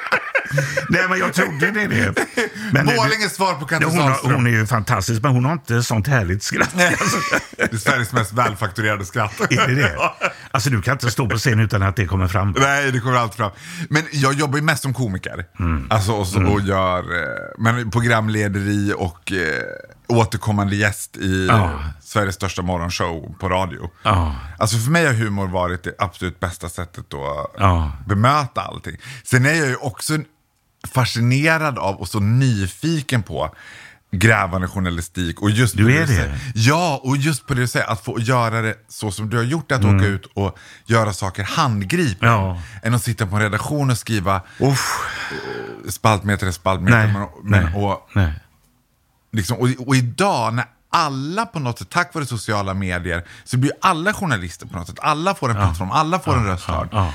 [0.89, 1.87] Nej, men jag trodde det.
[1.87, 2.15] det.
[2.73, 5.83] Men, Borlänges svar på Katte hon, har- hon är ju fantastisk, men hon har inte
[5.83, 6.75] sånt härligt skratt.
[6.75, 7.17] Alltså,
[7.57, 9.41] Det är Sveriges mest välfakturerade skratt.
[9.51, 9.97] är det det?
[10.51, 12.55] Alltså, du kan inte stå på scen utan att det kommer fram.
[12.59, 13.51] Nej, det kommer alltid fram.
[13.91, 15.45] Men jag jobbar ju mest som komiker.
[15.61, 15.87] Mm.
[15.91, 19.63] Alltså, och, så, och gör eh, men programlederi och eh,
[20.09, 23.91] återkommande gäst i eh, Sveriges största morgonshow på radio.
[24.03, 24.35] Ja.
[24.59, 27.93] Alltså för mig har humor varit det absolut bästa sättet att Ja.
[28.07, 28.97] bemöta allting.
[29.25, 30.19] Sen är jag ju också
[30.87, 33.55] fascinerad av och så nyfiken på
[34.13, 35.43] grävande journalistik.
[35.43, 36.07] Och just Du är det?
[36.07, 36.39] säger.
[36.55, 39.45] Ja, och just på det du säger, att få göra det så som du har
[39.45, 42.23] gjort, att åka ut och göra saker handgripligt.
[42.23, 42.35] Mm.
[42.35, 42.63] Ja.
[42.83, 44.93] Än att sitta på en redaktion och skriva Uff.
[45.89, 46.99] spaltmeter är spaltmeter.
[46.99, 47.13] Nej.
[47.13, 47.75] Men, men, Nej.
[47.85, 48.33] Och, Nej.
[49.33, 53.73] liksom, och, och idag när alla på något sätt, tack vare sociala medier, så blir
[53.81, 54.99] alla journalister på något sätt.
[55.03, 56.65] Alla får en plattform, alla får en röst.
[56.69, 57.13] Ja.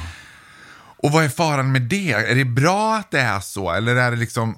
[1.04, 2.12] Och vad är faran med det?
[2.14, 3.72] Är det bra att det är så?
[3.72, 4.58] Eller är det liksom...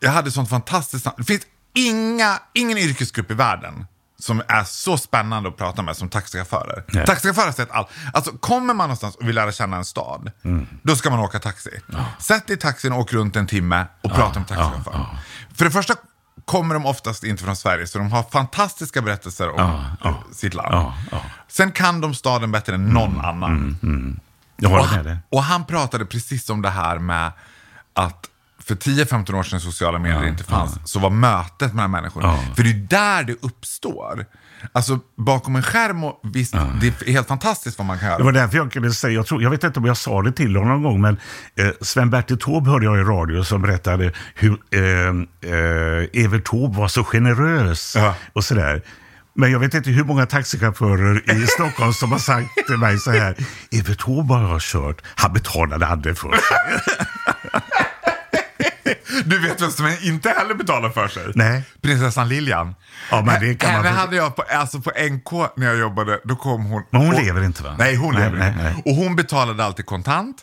[0.00, 1.06] Jag hade sånt fantastiskt...
[1.16, 1.42] Det finns
[1.74, 3.86] inga, ingen yrkesgrupp i världen
[4.18, 6.84] som är så spännande att prata med som taxichaufförer.
[6.88, 7.06] Nej.
[7.06, 7.88] Taxichaufförer har sett allt.
[8.12, 10.66] Alltså, kommer man någonstans och vill lära känna en stad, Mm.
[10.82, 11.70] då ska man åka taxi.
[12.18, 15.06] Sätt dig i taxin och åk runt en timme och prata med taxichauffören.
[15.54, 15.94] För det första
[16.44, 20.74] kommer de oftast inte från Sverige, så de har fantastiska berättelser om sitt land.
[20.74, 21.20] Ja, ja.
[21.48, 23.76] Sen kan de staden bättre än någon annan.
[24.62, 25.16] Jag Och, håller med dig.
[25.30, 27.32] och han pratade precis om det här med
[27.94, 28.28] att
[28.64, 32.22] för 10-15 år sedan sociala medier inte fanns, så var mötet mellan människor.
[32.22, 32.38] Ja.
[32.56, 34.26] För det är där det uppstår.
[34.72, 38.24] Alltså bakom en skärm, och visst, det är helt fantastiskt vad man kan Det göra.
[38.24, 40.56] var därför jag kunde säga, jag, tror, jag vet inte om jag sa det till
[40.56, 41.16] honom någon gång, men
[41.56, 46.88] eh, Sven-Bertil Taube hörde jag i radio som berättade hur eh, eh, Evert Taube var
[46.88, 48.14] så generös Ja.
[48.32, 48.82] och sådär.
[49.34, 53.10] Men jag vet inte hur många taxichaufförer i Stockholm som har sagt till mig så
[53.10, 53.34] här,
[53.70, 56.40] Evert Taube har kört, han betalade aldrig för sig.
[59.24, 61.22] Du vet vem som inte heller betalar för sig?
[61.34, 61.62] Nej.
[61.82, 62.74] Prinsessan Lilian.
[63.10, 66.20] Ja, men det kan man Henne hade jag på, alltså på NK när jag jobbade,
[66.24, 66.82] då kom hon.
[66.90, 67.74] Men hon och, lever inte va?
[67.78, 68.62] Nej, hon Nej, lever nej, inte.
[68.62, 68.82] nej.
[68.84, 70.36] Och hon betalade alltid kontant.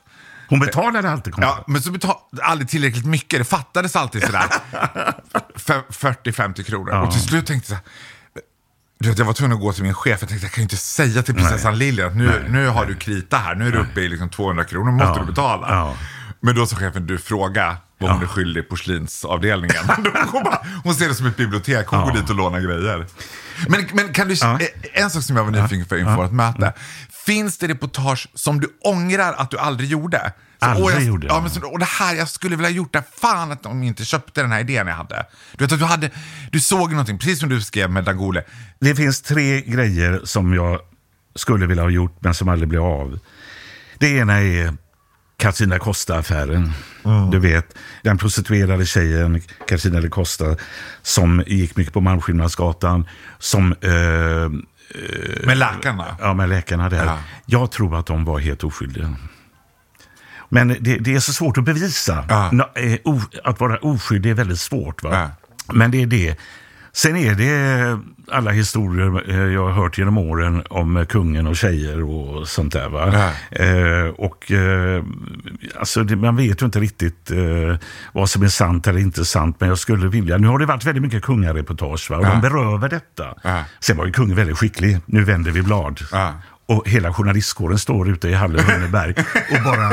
[0.49, 1.55] Hon betalade alltid kontant.
[1.57, 3.39] Ja, men så betalade aldrig tillräckligt mycket.
[3.39, 4.45] Det fattades alltid sådär
[5.55, 6.91] F- 40-50 kronor.
[7.01, 7.93] Och till slut tänkte jag så här,
[8.99, 10.17] du vet, jag var tvungen att gå till min chef.
[10.21, 12.95] Jag tänkte jag kan ju inte säga till prinsessan Lilian att nu, nu har du
[12.95, 13.55] krita här.
[13.55, 14.91] Nu är du uppe i liksom 200 kronor.
[14.91, 15.67] måste Ja, du betala.
[15.69, 15.95] ja.
[16.41, 19.83] Men då sa chefen, du fråga vad hon är skyldig porslinsavdelningen.
[20.31, 21.87] hon, bara, hon ser det som ett bibliotek.
[21.87, 23.05] Hon går dit och lånar grejer.
[23.67, 24.59] Men, men kan du, Ja.
[24.59, 26.73] eh, en sak som jag var nyfiken för inför ett möte.
[27.25, 30.33] Finns det reportage som du ångrar att du aldrig gjorde?
[30.59, 31.27] Aldrig jag, gjorde.
[31.27, 33.03] Ja, men så, och det här, jag skulle vilja gjort det.
[33.21, 35.25] Fan att de inte köpte den här idén jag hade.
[35.57, 36.09] Du vet att du hade,
[36.51, 38.43] du såg någonting, precis som du skrev med Dagole.
[38.79, 40.79] Det finns tre grejer som jag
[41.35, 43.19] skulle vilja ha gjort men som aldrig blev av.
[43.97, 44.73] Det ena är
[45.37, 46.71] Katarina Costa-affären.
[47.31, 50.55] Du vet, den prostituerade tjejen Katarina de Costa
[51.01, 53.07] som gick mycket på Malmskillnadsgatan.
[53.39, 53.89] Som, eh,
[55.45, 56.17] Med läkarna.
[56.19, 57.05] ja, med läkarna där.
[57.05, 57.17] Ja.
[57.45, 59.15] Jag tror att de var helt oskyldiga.
[60.49, 62.25] Men det, det är så svårt att bevisa.
[62.29, 62.51] Ja.
[62.75, 62.97] Eh,
[63.43, 65.03] att vara oskyldig är väldigt svårt.
[65.03, 65.09] Va?
[65.13, 65.29] Ja.
[65.73, 66.35] Men det är det.
[66.91, 67.99] Sen är det
[68.31, 72.73] alla historier eh, jag har hört genom åren om eh, kungen och tjejer och sånt
[72.73, 72.89] där.
[72.89, 73.31] Va?
[73.51, 75.03] Eh, och eh,
[75.79, 77.77] alltså det, Man vet ju inte riktigt eh,
[78.13, 80.37] vad som är sant eller inte sant, men jag skulle vilja.
[80.37, 82.17] Nu har det varit väldigt mycket kungareportage va?
[82.17, 82.29] och Ja.
[82.29, 83.33] de berövar detta.
[83.43, 83.63] Ja.
[83.79, 84.99] Sen var ju kungen väldigt skicklig.
[85.05, 85.99] Nu vänder vi blad.
[86.11, 86.33] Ja.
[86.69, 89.11] Och hela journalistkåren står ute i hallen i Hunneberg
[89.57, 89.89] och bara...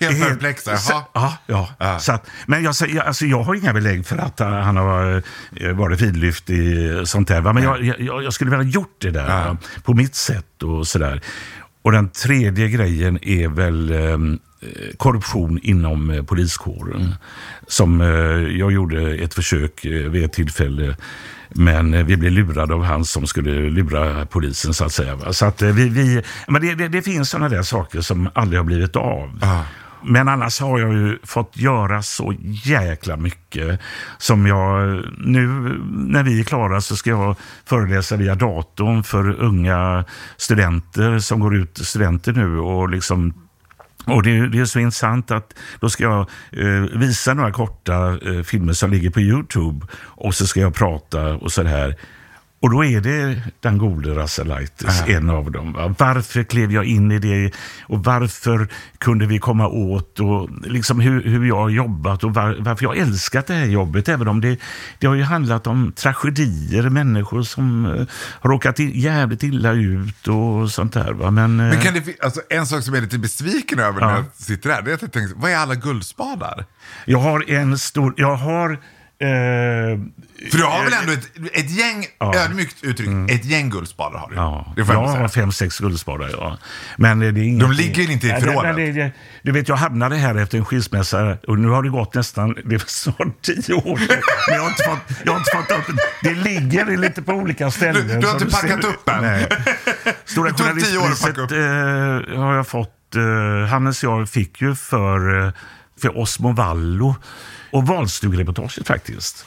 [0.00, 1.02] Helt perplexa, jaha.
[1.12, 1.68] Ja, ja.
[1.78, 1.98] Ja.
[1.98, 2.74] Så att, men jag,
[3.06, 5.22] alltså, jag har inga belägg för att han har
[5.56, 7.40] eh, varit vidlyft i sånt där.
[7.40, 7.52] Va?
[7.52, 9.56] Men jag, jag, jag skulle vilja ha gjort det där Ja.
[9.82, 11.20] på mitt sätt och sådär.
[11.82, 14.18] Och den tredje grejen är väl eh,
[14.96, 17.14] korruption inom eh, poliskåren.
[17.66, 18.00] Som
[18.58, 20.96] jag gjorde ett försök vid ett tillfälle.
[21.50, 25.32] Men eh, vi blev lurade av han som skulle lura polisen så att säga.
[25.32, 28.58] Så att eh, vi, vi, men det, det, det finns sådana där saker som aldrig
[28.60, 29.38] har blivit av.
[29.40, 29.64] Ja.
[30.02, 32.34] Men annars har jag ju fått göra så
[32.64, 33.80] jäkla mycket
[34.18, 35.00] som jag...
[35.18, 35.46] Nu
[35.90, 40.04] när vi är klara så ska jag föreläsa via datorn för unga
[40.36, 43.47] studenter som går ut, studenter nu och liksom
[44.08, 46.20] och det, det är så intressant att då ska jag
[46.52, 51.34] eh, visa några korta eh, filmer som ligger på Youtube och så ska jag prata
[51.34, 51.96] och så här.
[52.60, 55.72] Och då är det den gode Rasselaitis, en av dem.
[55.72, 55.94] Va?
[55.98, 57.50] Varför klev jag in i det
[57.82, 58.68] och varför
[58.98, 62.96] kunde vi komma åt och liksom hur, hur jag har jobbat och var, varför jag
[62.96, 64.08] älskat det här jobbet.
[64.08, 64.58] Även om det,
[64.98, 68.06] det har ju handlat om tragedier, människor som eh,
[68.40, 71.12] har råkat i, jävligt illa ut och sånt där.
[71.12, 71.30] Va?
[71.30, 74.08] Men, eh, Men kan det, alltså, en sak som jag är lite besviken över när
[74.08, 74.16] Ja.
[74.16, 76.64] jag sitter här, det är att jag tänker, vad är alla guldspadar?
[77.04, 78.14] jag har en stor...
[78.16, 78.78] Jag har...
[79.20, 79.28] Eh,
[80.50, 82.34] För du har väl ändå ett, ett gäng, Ja.
[82.36, 84.34] ödmjukt uttryck, ett gäng guldspadar har du.
[84.36, 85.20] Ja, det får jag jag säga.
[85.22, 86.28] har fem, sex guldspadar.
[86.32, 86.58] Ja.
[86.96, 88.76] Men det är inget, De ligger ju inte i Nej, det- förrådet.
[88.76, 91.88] men det- det- Du vet, jag hamnade här efter en skilsmässa och nu har det
[91.88, 94.16] gått nästan, det är snart tio år sedan.
[94.48, 96.28] Men jag har inte fått, jag har inte fått upp det.
[96.28, 98.08] Det ligger lite på olika ställen.
[98.08, 98.88] Du- du har som inte packat ser.
[98.88, 99.22] upp än?
[99.22, 99.48] Nej.
[100.24, 102.94] Stora Det tog tio år att journalistpriset packa eh, har jag fått.
[103.16, 105.52] Eh, Hannes och jag fick ju för, eh,
[106.00, 107.16] för Osmo Vallo
[107.72, 109.46] och valstugereportaget faktiskt.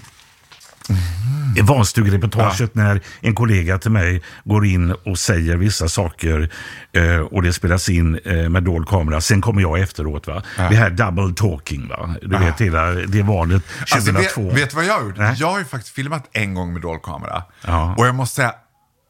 [0.90, 1.66] Mm.
[1.66, 6.50] Valstugereportaget när en kollega till mig går in och säger vissa saker
[6.94, 9.22] eh, och det spelas in eh, med dold kamera.
[9.22, 10.28] Sen kommer jag efteråt.
[10.28, 10.44] Va?
[10.58, 11.88] Det här double talking.
[11.88, 12.16] Va?
[12.22, 14.22] Du vet hela det valet 2002.
[14.22, 15.16] Alltså, vet, vet du vad jag har gjort?
[15.40, 17.44] Jag har ju faktiskt filmat en gång med dold kamera.
[17.66, 17.96] Ja.
[17.98, 18.54] Och jag måste säga,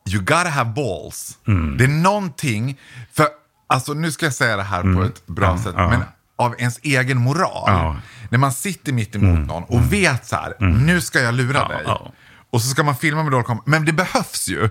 [0.10, 1.38] you gotta have balls.
[1.48, 1.78] Mm.
[1.78, 2.80] Det är någonting,
[3.14, 3.28] för
[3.68, 5.58] alltså nu ska jag säga det här på ett bra Mm.
[5.58, 5.90] Ja, sätt, ja.
[5.90, 6.02] men
[6.46, 7.64] av ens egen moral.
[7.68, 7.90] Ja.
[7.90, 8.02] Mm.
[8.30, 11.68] När man sitter mitt emot någon och vet så här, nu ska jag lura Ja,
[11.68, 11.84] dig.
[11.86, 12.12] ja.
[12.52, 14.70] Och så ska man filma med dold kamera, men det behövs ju.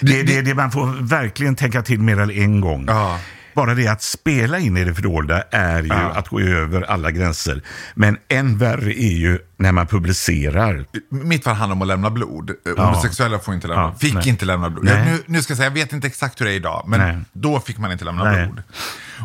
[0.00, 2.84] Det, det, det, man får verkligen tänka till mer än en gång.
[2.88, 3.18] Ja.
[3.54, 7.62] Bara det att spela in i det fördolda är ju att gå över alla gränser.
[7.94, 10.84] Men än värre är ju när man publicerar.
[11.10, 12.50] Mitt fall handlar om att lämna blod.
[12.50, 12.84] Eh, Ja.
[12.84, 13.94] Homosexuella får inte lämna Ja.
[13.98, 14.28] Fick nej.
[14.28, 14.88] inte lämna blod.
[14.88, 17.00] Jag, nu, nu ska jag säga, jag vet inte exakt hur det är idag, men
[17.00, 17.18] Nej.
[17.32, 18.46] då fick man inte lämna Nej.
[18.46, 18.62] blod.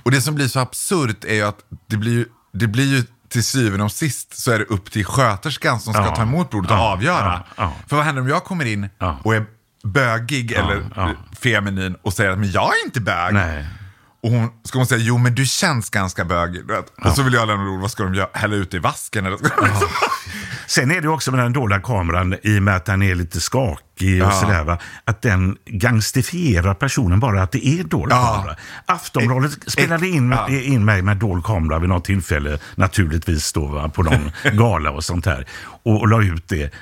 [0.04, 3.44] Och det som blir så absurt är ju att det blir det blir ju till
[3.44, 6.16] syvende och sist så är det upp till sköterskan som ska Ja.
[6.16, 6.92] ta emot blodet och Ja.
[6.92, 7.44] avgöra.
[7.56, 7.74] Ja.
[7.88, 8.90] För vad händer om jag kommer in
[9.24, 9.46] och är
[9.84, 10.84] bögig eller
[11.42, 13.34] feminin och säger att men jag är inte bög.
[13.34, 13.66] Nej.
[14.24, 16.66] Och hon, ska hon säga, jo men du känns ganska bögig.
[16.68, 16.86] vet.
[17.06, 18.30] Och så vill jag lämna blod, vad ska de göra?
[18.34, 19.26] Hälla ut i vasken?
[19.26, 19.38] Eller?
[19.38, 19.88] de liksom-
[20.68, 23.42] Sen är det också med den dolda kameran, i och med att den är lite
[23.42, 24.32] skakig och Ja.
[24.32, 24.78] sådär, va?
[25.06, 28.36] att den gangstifierar personen bara att det är dold Ja.
[28.36, 28.56] kamera.
[28.86, 30.50] Aftonbladet spelade in, ja.
[30.50, 33.90] in mig med dold kamera vid något tillfälle, naturligtvis då, va?
[33.90, 35.46] på någon gala och sånt här,
[35.84, 36.74] och, och la ut det.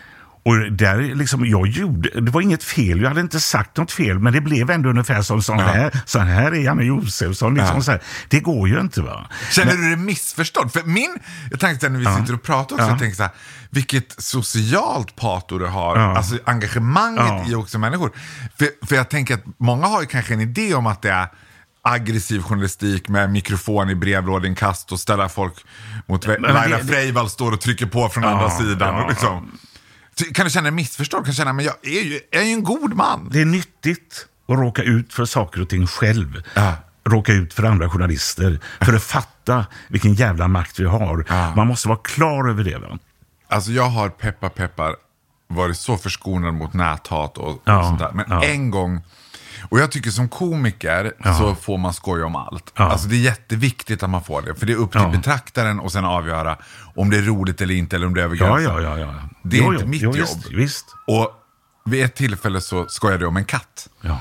[0.49, 4.19] Och där liksom, jag gjorde, det var inget fel, jag hade inte sagt något fel,
[4.19, 7.53] men det blev ändå ungefär som sån här, så här är Janne Josefsson.
[7.55, 7.81] Liksom Ja.
[7.81, 8.01] så här.
[8.27, 9.01] Det går ju inte.
[9.01, 9.27] va.
[9.51, 10.73] Känner du dig missförstådd?
[10.73, 11.17] För min,
[11.51, 12.89] jag tänkte när vi sitter och pratar också, Ja.
[12.91, 13.31] jag tänker så här,
[13.69, 16.17] vilket socialt pato du har, Ja.
[16.17, 17.45] alltså engagemanget Ja.
[17.47, 18.11] i också människor.
[18.59, 21.27] För, för jag tänker att många har ju kanske en idé om att det är
[21.81, 25.53] aggressiv journalistik med mikrofon i brevlådeinkast och ställa folk
[26.07, 26.41] mot väggen.
[26.41, 28.95] Men Laila Freivalds står och trycker på från Ja, andra sidan.
[28.95, 29.51] ja, och liksom.
[30.33, 31.23] Kan du känna dig missförstådd?
[31.23, 33.29] Kan du känna, men jag är ju, jag är ju en god man.
[33.31, 36.43] Det är nyttigt att råka ut för saker och ting själv.
[36.53, 36.73] Ja.
[37.05, 38.59] Råka ut för andra journalister.
[38.81, 41.25] För att fatta vilken jävla makt vi har.
[41.29, 41.55] Ja.
[41.55, 42.77] Man måste vara klar över det.
[42.77, 42.99] Va?
[43.47, 44.95] Alltså jag har peppar peppar
[45.47, 48.11] varit så förskonad mot näthat och, och Ja, sånt där.
[48.11, 49.01] Men en gång,
[49.69, 52.73] och jag tycker som komiker så får man skoja om allt.
[52.75, 52.83] Ja.
[52.91, 54.55] Alltså det är jätteviktigt att man får det.
[54.55, 55.09] För det är upp till Ja.
[55.09, 56.57] betraktaren och sen avgöra
[56.95, 58.97] om det är roligt eller inte eller om det är över Ja, ja, ja.
[58.97, 59.13] ja.
[59.43, 60.27] Det är Jo, inte jo, mitt jo, jobb.
[60.27, 60.85] Visst, visst.
[61.07, 61.31] Och
[61.85, 63.87] vid ett tillfälle så skojade jag om en katt.
[64.01, 64.19] Ja.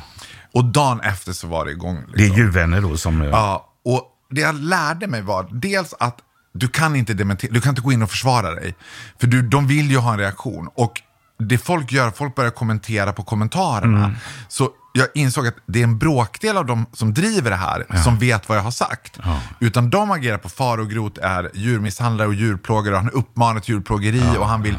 [0.54, 2.04] Och dagen efter så var det igång.
[2.06, 2.36] Det är liksom.
[2.36, 3.22] djurvänner då som...
[3.22, 6.18] Ja, och det jag lärde mig var dels att
[6.54, 8.74] du kan inte dementera, du kan inte gå in och försvara dig.
[9.20, 10.68] För du, de vill ju ha en reaktion.
[10.74, 10.92] Och
[11.38, 14.04] det folk gör, folk börjar kommentera på kommentarerna.
[14.04, 14.16] Mm.
[14.48, 18.18] Så jag insåg att det är en bråkdel av dem som driver det här som
[18.18, 19.18] vet vad jag har sagt.
[19.60, 22.94] Utan de agerar på far och grot, är djurmisshandlare och djurplågare.
[22.94, 24.76] Och han uppmanar till djurplågeri och han vill...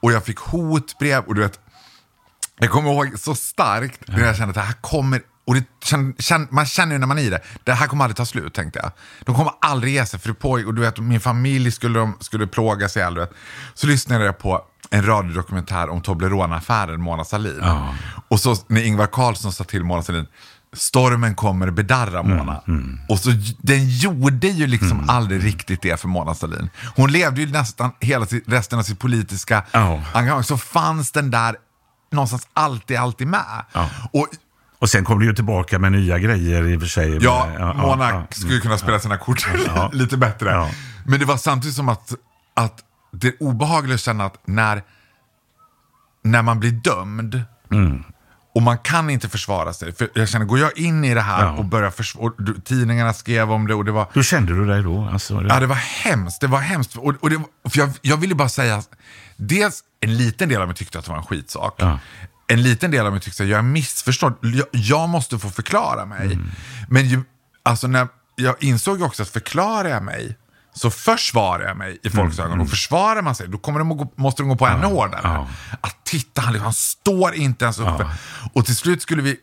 [0.00, 1.60] Och jag fick hotbrev och du vet,
[2.58, 5.64] jag kommer ihåg så starkt när jag kände att det här kommer, och det
[6.50, 8.78] man känner ju när man är i det, det här kommer aldrig ta slut tänkte
[8.82, 8.92] jag.
[9.20, 12.16] De kommer aldrig ge sig för det pågick, och du vet min familj skulle, de,
[12.20, 13.10] skulle plåga sig.
[13.14, 13.32] Du vet.
[13.74, 17.62] Så lyssnade jag på en radiodokumentär om Toblerone-affären, Mona Sahlin.
[18.28, 20.26] Och så när Ingvar Carlsson sa till Mona Sahlin,
[20.76, 22.62] stormen kommer bedarra Mona.
[23.08, 26.70] Och så den gjorde ju liksom aldrig riktigt det för Mona Sahlin.
[26.96, 30.02] Hon levde ju nästan hela resten av sitt politiska Ja.
[30.12, 30.44] engagemang.
[30.44, 31.56] Så fanns den där
[32.12, 33.64] någonstans alltid, alltid med.
[33.72, 33.90] Ja.
[34.12, 34.26] Och
[34.80, 37.18] Och sen kom det ju tillbaka med nya grejer i och för sig.
[37.22, 38.26] ja, Med- Mona ja.
[38.30, 39.90] skulle kunna spela sina kort Ja.
[39.92, 40.50] lite bättre.
[40.50, 40.70] Ja.
[41.06, 42.14] Men det var samtidigt som att,
[42.54, 42.80] att
[43.12, 44.82] det är obehagligt att känna att när,
[46.24, 47.42] när man blir dömd
[47.72, 48.04] Mm.
[48.54, 49.92] och man kan inte försvara sig.
[49.92, 51.52] För jag känner, går jag in i det här Ja.
[51.52, 52.32] och börjar försvara,
[52.64, 55.08] tidningarna skrev om det och det var Hur kände du dig då?
[55.12, 55.48] Alltså, det...
[55.48, 56.40] Ja, det var hemskt.
[56.40, 56.96] Det var hemskt.
[56.96, 57.40] Och, och det,
[57.70, 58.82] för jag, jag ville bara säga,
[59.36, 61.74] dels en liten del av mig tyckte att det var en skitsak.
[61.78, 61.98] Ja.
[62.46, 64.34] en liten del av mig tyckte att jag är missförstådd.
[64.42, 66.26] Jag, jag måste få förklara mig.
[66.32, 66.50] Mm.
[66.88, 67.22] Men ju,
[67.62, 70.36] alltså när, jag insåg också att förklarar jag mig
[70.78, 72.60] så försvarar jag mig i folks Mm, ögon.
[72.60, 75.20] Och försvarar man sig, då kommer de gå, måste de gå på ännu hårdare.
[75.24, 75.48] ja.
[75.80, 78.06] Att titta, han, han står inte ens uppe.
[78.52, 79.36] Och till slut skulle vi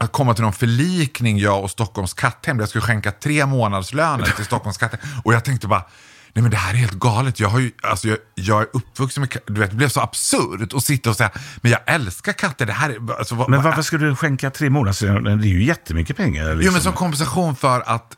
[0.00, 2.56] att komma till någon förlikning, jag och Stockholms katthem.
[2.56, 5.00] Där jag skulle skänka tre månadslöner till Stockholms katthem.
[5.24, 5.84] Och jag tänkte bara,
[6.32, 7.40] nej men det här är helt galet.
[7.40, 9.52] Jag, har ju, alltså jag, jag är uppvuxen med katter.
[9.52, 12.66] Du vet, det blev så absurt att sitta och säga, men jag älskar katter.
[12.66, 15.20] Det här är, alltså, vad, Men varför skulle du skänka tre månader?
[15.36, 16.44] Det är ju jättemycket pengar.
[16.44, 16.60] Liksom.
[16.62, 18.16] Jo, men som kompensation för att,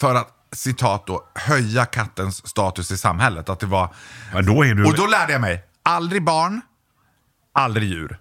[0.00, 3.48] för att citat då, höja kattens status i samhället.
[3.48, 3.94] Att det var...
[4.32, 4.84] Ja, då är du...
[4.84, 6.60] Och då lärde jag mig, aldrig barn,
[7.54, 8.18] aldrig djur.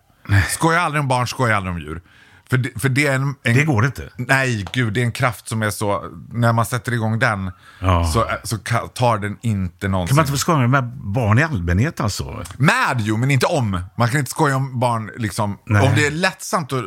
[0.50, 2.02] Skoja aldrig om barn, skoja aldrig om djur.
[2.50, 3.56] För det, för det är en, en...
[3.56, 4.10] Det går inte.
[4.18, 6.12] Nej, gud, det är en kraft som är så...
[6.32, 8.06] När man sätter igång den Ja.
[8.08, 8.58] så, så
[8.94, 10.08] tar den inte någonsin...
[10.08, 12.44] Kan man inte få skoja med barn i allmänhet alltså?
[12.58, 13.82] Med jo, men inte om.
[13.98, 15.88] Man kan inte skoja om barn, liksom, Nej.
[15.88, 16.86] om det är lättsamt och eh,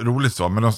[0.00, 0.48] roligt så.
[0.48, 0.72] Men de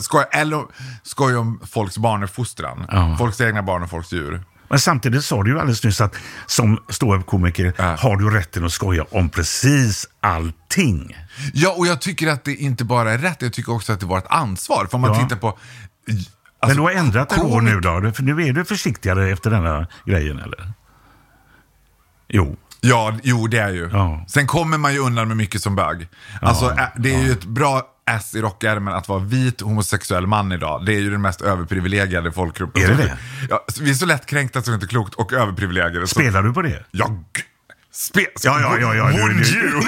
[0.00, 0.64] skoja, eller
[1.02, 2.86] skoja om folks barnuppfostran.
[2.90, 3.16] Ja.
[3.18, 4.42] Folks egna barn och folks djur.
[4.68, 6.14] Men samtidigt sa du ju alldeles nyss att
[6.46, 7.96] som ståuppkomiker Ja.
[7.98, 11.16] har du rätten att skoja om precis allting.
[11.52, 14.06] Ja, och jag tycker att det inte bara är rätt, jag tycker också att det
[14.06, 14.86] var ett ansvar.
[14.90, 15.20] För om man Ja.
[15.22, 15.48] tittar på...
[15.48, 15.58] Alltså,
[16.66, 18.12] Men du har ändrat då komik- nu då?
[18.12, 20.72] För nu är du försiktigare efter denna grejen eller?
[22.28, 22.56] Jo.
[22.86, 23.88] Ja, jo det är ju.
[23.92, 24.24] Ja.
[24.28, 26.08] Sen kommer man ju undan med mycket som bög.
[26.42, 30.52] Alltså, ä- det är ju ett bra S i rockärmen att vara vit homosexuell man
[30.52, 30.84] idag.
[30.86, 32.82] Det är ju den mest överprivilegierade folkgruppen.
[32.82, 33.16] Är det det?
[33.50, 36.06] Ja, vi är så lättkränkta så det är inte klokt och överprivilegierade.
[36.06, 36.14] Så...
[36.14, 36.84] Spelar du på det?
[36.90, 37.10] Ja,
[37.92, 38.20] spe...
[38.42, 39.72] Ja, ja, ja, ja, Would du- you?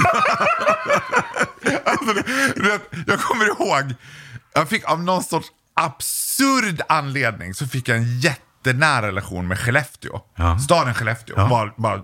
[1.85, 2.15] alltså,
[2.57, 3.95] du vet, jag kommer ihåg,
[4.55, 10.21] jag fick av någon sorts absurd anledning så fick jag en jättenära relation med Skellefteå.
[10.37, 10.59] Ja.
[10.59, 11.35] Staden Skellefteå.
[11.39, 11.49] Ja.
[11.49, 12.03] Bara, bara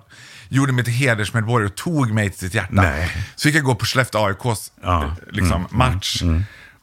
[0.54, 2.68] gjorde mig till hedersmedborgare och tog mig till sitt hjärta.
[2.72, 3.16] Nej.
[3.36, 5.04] Så fick jag gå på Skellefteå AIKs Ja.
[5.04, 6.22] eh, liksom, match.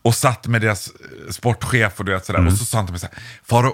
[0.02, 2.48] Och satt med deras eh, sportchef och, du vet, sådär.
[2.48, 3.74] och så sa han till mig så här, Faro,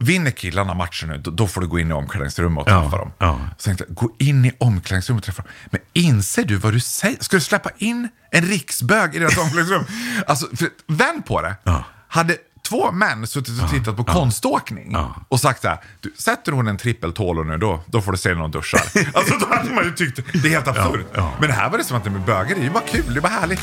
[0.00, 2.96] vinner killarna matchen nu, då, då får du gå in i omklädningsrummet och Ja, träffa
[2.96, 3.12] dem.
[3.18, 3.40] ja.
[3.58, 5.52] Så tänkte jag, gå in i omklädningsrummet och träffa dem.
[5.70, 7.16] Men inser du vad du säger?
[7.20, 9.84] Ska du släppa in en riksbög i deras omklädningsrum?
[10.26, 11.54] Alltså, för, vänd på det.
[11.64, 11.84] Ja.
[12.08, 12.36] Hade
[12.68, 15.14] två män suttit och tittat på konståkning Ja.
[15.28, 18.28] och sagt så här, du, sätter hon en trippeltålo nu, då, då får du se
[18.34, 18.80] när hon duschar.
[19.14, 21.06] alltså då hade man ju tyckt, det är helt absurt.
[21.40, 23.60] Men här var det som att det med bögar, det bara kul, det bara härligt.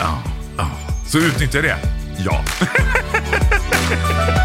[1.07, 1.77] Så utnyttja det.
[2.17, 2.43] Ja.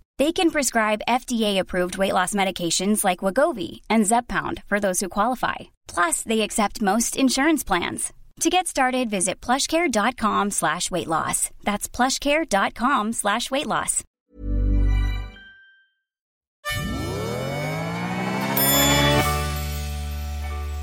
[0.21, 5.55] They can prescribe FDA-approved weight loss medications like Wagovi and Zepbound for those who qualify.
[5.87, 8.13] Plus, they accept most insurance plans.
[8.41, 11.49] To get started, visit plushcare.com slash weight loss.
[11.63, 14.03] That's plushcare.com slash weight loss.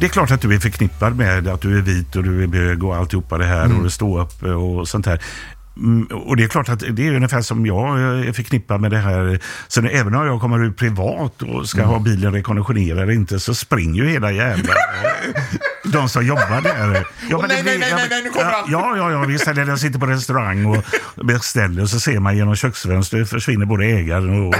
[0.00, 2.46] Det är klart att du är förknippad med att du är vit och du är
[2.46, 3.78] bög och alltihopa det här Mm.
[3.78, 5.20] och det står upp och sånt här.
[5.78, 8.98] Mm, Och det är klart att det är ungefär som jag är förknippad med det
[8.98, 9.40] här.
[9.68, 11.90] Så nu, även om jag kommer ut privat och ska Mm.
[11.90, 14.72] ha bilen rekonditionerad eller inte så springer ju hela jävla...
[15.84, 17.06] de som jobbar där.
[17.30, 18.70] Ja, men nej, nej, nej, ja, nej, nu kommer ja, allt.
[18.70, 19.48] Ja, ja, ja, visst.
[19.48, 20.84] Eller jag sitter på restaurang och
[21.26, 24.54] beställer och så ser man genom köksfönstret försvinner både ägaren och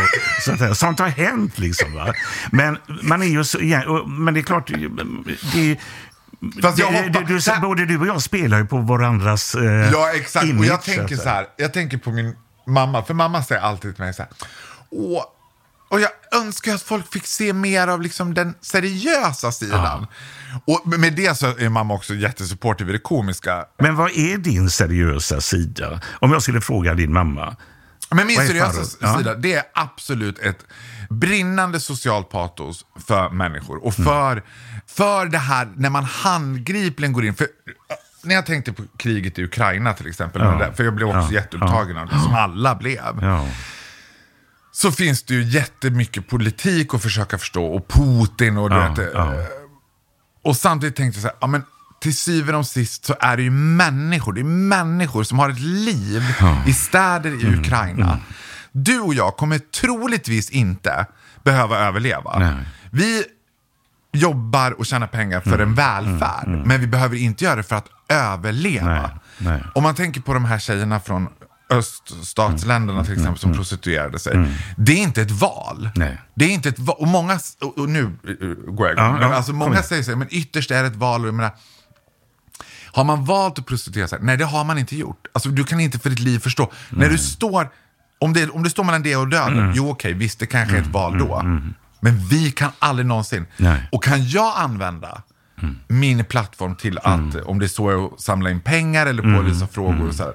[0.45, 0.75] sånt där.
[0.75, 1.95] Sånt har hänt liksom.
[1.95, 2.13] Va?
[2.53, 3.59] Men man är ju så...
[4.07, 4.71] Men det är klart,
[5.55, 5.77] det
[6.63, 9.63] Fast jag hoppas- du, du, både du och jag spelar ju på varandras eh,
[9.93, 10.47] Ja, exakt.
[10.47, 12.37] image, och jag tänker så här, jag tänker på min
[12.67, 14.31] mamma, för mamma säger alltid till mig så här,
[14.91, 15.23] Åh,
[15.91, 20.07] och jag önskar att folk fick se mer av liksom den seriösa sidan.
[20.65, 23.65] Och med det så är mamma också jättesupportive i det komiska.
[23.79, 26.01] Men vad är din seriösa sida?
[26.21, 27.57] Om jag skulle fråga din mamma.
[28.11, 28.87] Men min seriösa Farao?
[29.01, 29.19] Ja.
[29.19, 30.65] sida, det är absolut ett
[31.11, 33.85] brinnande socialt patos för människor.
[33.87, 34.43] Och för,
[34.87, 37.35] för det här när man handgripligen går in.
[37.35, 37.47] För,
[38.23, 40.51] när jag tänkte på kriget i Ukraina till exempel, Ja.
[40.59, 41.33] det, för jag blev också Ja.
[41.33, 43.19] jätteupptagen av det, som alla blev.
[43.23, 43.49] Ja.
[44.73, 49.35] Så finns det ju jättemycket politik att försöka förstå och Putin och du vet, eh,
[50.45, 51.63] Och samtidigt tänkte jag så här, ja men
[52.01, 55.61] till syvende och sist så är det ju människor, det är människor som har ett
[55.61, 56.23] liv
[56.67, 58.19] i städer i Mm, Ukraina.
[58.73, 61.07] Du och jag kommer troligtvis inte
[61.45, 62.39] behöva överleva.
[62.39, 62.65] Nej.
[62.91, 63.25] Vi
[64.13, 67.77] jobbar och tjänar pengar för Mm, en välfärd, men vi behöver inte göra det för
[67.77, 69.01] att överleva.
[69.01, 69.63] Nej, nej.
[69.75, 71.29] Om man tänker på de här tjejerna från
[71.71, 74.49] öststatsländerna till exempel som prostituerade sig.
[74.77, 75.79] Det är inte ett val.
[75.81, 76.19] Mm, Nej.
[76.35, 76.97] Det är inte ett val.
[76.99, 80.17] Och många, och och nu eh, går jag igång, Ja, ja, alltså många säger så
[80.17, 81.21] men ytterst är det ett val.
[81.23, 81.51] Och jag menar,
[82.99, 84.19] har man valt att prostituera sig?
[84.23, 85.27] Nej, det har man inte gjort.
[85.33, 86.73] Alltså, du kan inte för ditt liv förstå.
[86.91, 87.71] När du står,
[88.19, 89.73] om det, om det står mellan det och döden, Mm.
[89.75, 91.43] jo okej, visst det kanske är ett val då.
[92.01, 93.47] Men vi kan aldrig någonsin.
[93.57, 93.89] Nej.
[93.93, 95.23] Och kan jag använda
[95.89, 100.09] min plattform till att, om det så är att samla in pengar eller pålysa frågor,
[100.09, 100.33] och så här,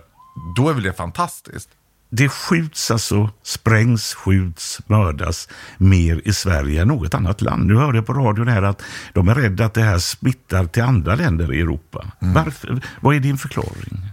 [0.55, 1.69] då är väl det fantastiskt.
[2.15, 5.47] Det skjuts alltså, sprängs, skjuts, mördas
[5.77, 7.65] mer i Sverige än något annat land.
[7.65, 8.81] Nu hörde jag på radion här att
[9.13, 12.05] de är rädda att det här smittar till andra länder i Europa.
[12.19, 12.81] Varför?
[13.01, 14.09] Vad är din förklaring?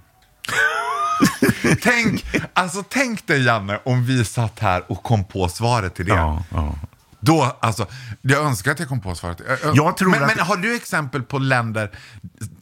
[1.83, 2.25] tänk,
[2.55, 6.15] alltså, tänk dig Janne om vi satt här och kom på svaret till det.
[6.15, 6.75] Ja, ja.
[7.21, 7.87] Då, alltså,
[8.23, 9.41] jag önskar att jag kom på svaret.
[9.75, 11.91] Jag tror men, att- men har du exempel på länder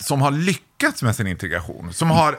[0.00, 1.92] som har lyckats med sin integration?
[1.92, 2.36] Som har...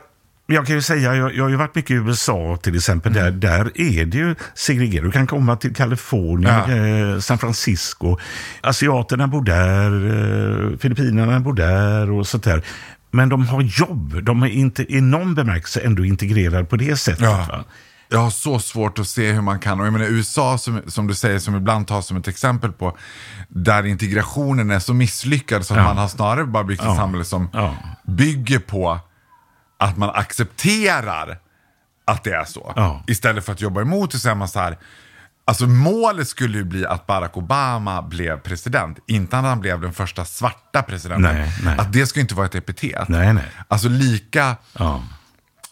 [0.52, 3.14] Jag kan ju säga, jag, jag har ju varit mycket i USA till exempel.
[3.14, 5.06] Där, där är det ju segregerat.
[5.06, 8.18] Du kan komma till Kalifornien, eh, San Francisco.
[8.62, 9.92] Asiaterna bor där,
[10.72, 12.64] eh, Filippinerna bor där och sånt där.
[13.12, 14.24] Men de har jobb.
[14.24, 17.22] De är inte i någon bemärkelse ändå integrerade på det sättet.
[17.28, 17.64] Va?
[18.12, 21.08] Jag har så svårt att se hur man kan, och jag menar USA som, som
[21.08, 22.98] du säger, som ibland tas som ett exempel på,
[23.48, 25.84] där integrationen är så misslyckad så att Ja.
[25.84, 26.96] man har snarare bara byggt ett Ja.
[26.96, 27.76] samhälle som Ja.
[28.08, 29.00] bygger på
[29.80, 31.38] att man accepterar
[32.06, 32.74] att det är så.
[32.76, 33.04] Ja.
[33.08, 34.78] Istället för att jobba emot det så är man så här,
[35.46, 39.94] alltså målet skulle ju bli att Barack Obama blev president, inte att han blev den
[39.94, 41.36] första svarta presidenten.
[41.36, 41.78] Nej, nej.
[41.80, 43.08] Att det ska inte vara ett epitet.
[43.08, 43.44] Nej, nej.
[43.68, 44.56] Alltså lika...
[44.74, 45.04] Ja.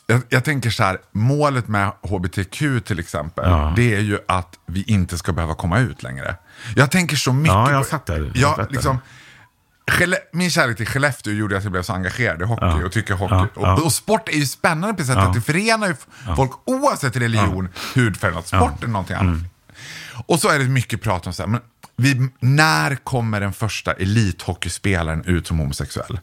[0.10, 3.74] Jag, jag tänker så här, målet med HBTQ till exempel, Ja.
[3.76, 6.36] det är ju att vi inte ska behöva komma ut längre.
[6.76, 8.18] Jag tänker så mycket Ja, jag fattar.
[8.18, 8.72] Jag Jag, fattar.
[8.72, 8.98] liksom,
[10.32, 12.86] Min kärlek till Skellefteå gjorde att jag blev så engagerad i hockey Ja.
[12.86, 13.36] och tycker hockey.
[13.36, 13.74] Ja, ja.
[13.74, 15.96] Och, och sport är ju spännande på ett sätt att det förenar ju
[16.36, 18.48] folk oavsett religion, hudfärg, något.
[18.48, 19.36] sport eller någonting annat.
[19.36, 19.46] Mm.
[20.26, 21.62] Och så är det mycket prat om så här, men
[21.96, 26.20] vi, när kommer den första elithockeyspelaren ut som homosexuell?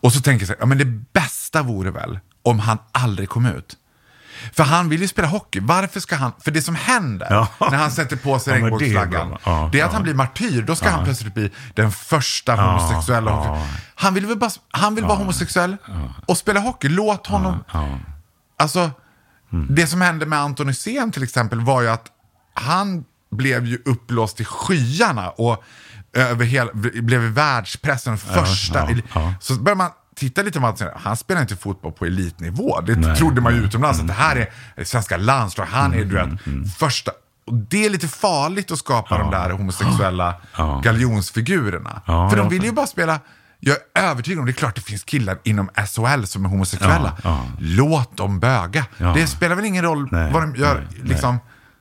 [0.00, 3.28] Och så tänker jag så här, ja men det bästa vore väl om han aldrig
[3.28, 3.76] kom ut.
[4.52, 5.60] För han vill ju spela hockey.
[5.60, 6.32] Varför ska han...
[6.44, 7.48] För det som händer Ja.
[7.70, 9.38] när han sätter på sig Ja, det regnbågsflaggan, bra.
[9.44, 10.62] Ja, det är att han blir martyr.
[10.62, 13.30] Då ska han plötsligt bli den första homosexuella.
[13.30, 13.66] ja.
[13.94, 15.76] Han vill, bara, han vill vara homosexuell
[16.26, 16.88] och spela hockey.
[16.88, 17.64] Låt honom...
[18.58, 18.90] Alltså,
[19.52, 19.66] Mm.
[19.74, 22.06] det som hände med Anton Hysén till exempel var ju att
[22.54, 25.64] han blev ju uppblåst i skyarna och
[26.12, 28.88] över hela, blev i världspressen första.
[29.40, 32.80] Så börjar man titta lite på han spelar inte fotboll på elitnivå.
[32.80, 33.68] Det Nej, trodde man ju nej.
[33.68, 37.10] utomlands, att det här är svenska landslag, han är du Mm, vet, första.
[37.46, 40.80] Och det är lite farligt att skapa de där homosexuella Ja.
[40.84, 42.02] galjonsfigurerna.
[42.06, 43.20] Ja, För de vill ju bara spela,
[43.60, 47.16] jag är övertygad om, det är klart det finns killar inom SHL som är homosexuella.
[47.24, 47.46] Ja, ja.
[47.58, 48.86] Låt dem böga.
[48.98, 49.12] Ja.
[49.14, 50.74] Det spelar väl ingen roll Nej, vad de gör.
[50.74, 51.08] nej, nej.
[51.08, 51.38] liksom.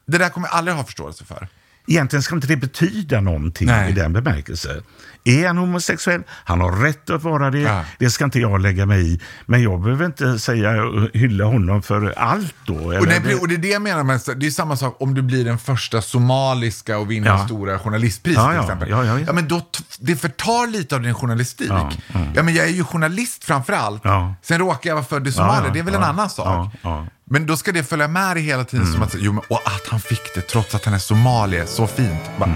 [0.08, 1.48] Det där kommer jag aldrig ha förståelse för.
[1.90, 3.90] Egentligen ska inte det betyda någonting Nej.
[3.90, 4.84] i den bemärkelsen.
[5.28, 7.84] Är han homosexuell, han har rätt att vara det, Ja.
[8.00, 9.20] det ska inte jag lägga mig i.
[9.46, 10.72] Men jag behöver inte säga
[11.14, 12.76] hylla honom för allt då.
[12.76, 13.20] Och, eller?
[13.20, 15.46] det, och det är det jag menar med, det är samma sak om du blir
[15.46, 17.46] den första somaliska och vinner Ja.
[17.46, 18.90] stora journalistpris Ja, till ja, exempel.
[18.90, 19.34] ja, ja, visst.
[19.34, 19.62] men då,
[20.00, 21.70] det förtar lite av din journalistik.
[21.70, 21.92] Ja,
[22.36, 24.02] Ja, men jag är ju journalist framför allt.
[24.04, 24.36] Ja.
[24.42, 26.30] Sen råkar jag vara född i Somalia, Ja, ja, det är väl ja, en annan
[26.30, 26.46] sak.
[26.48, 27.06] ja, ja.
[27.30, 29.82] Men då ska det följa med dig hela tiden som att, jo, men, och att
[29.90, 32.22] han fick det trots att han är somalier, så fint.
[32.40, 32.54] Bara,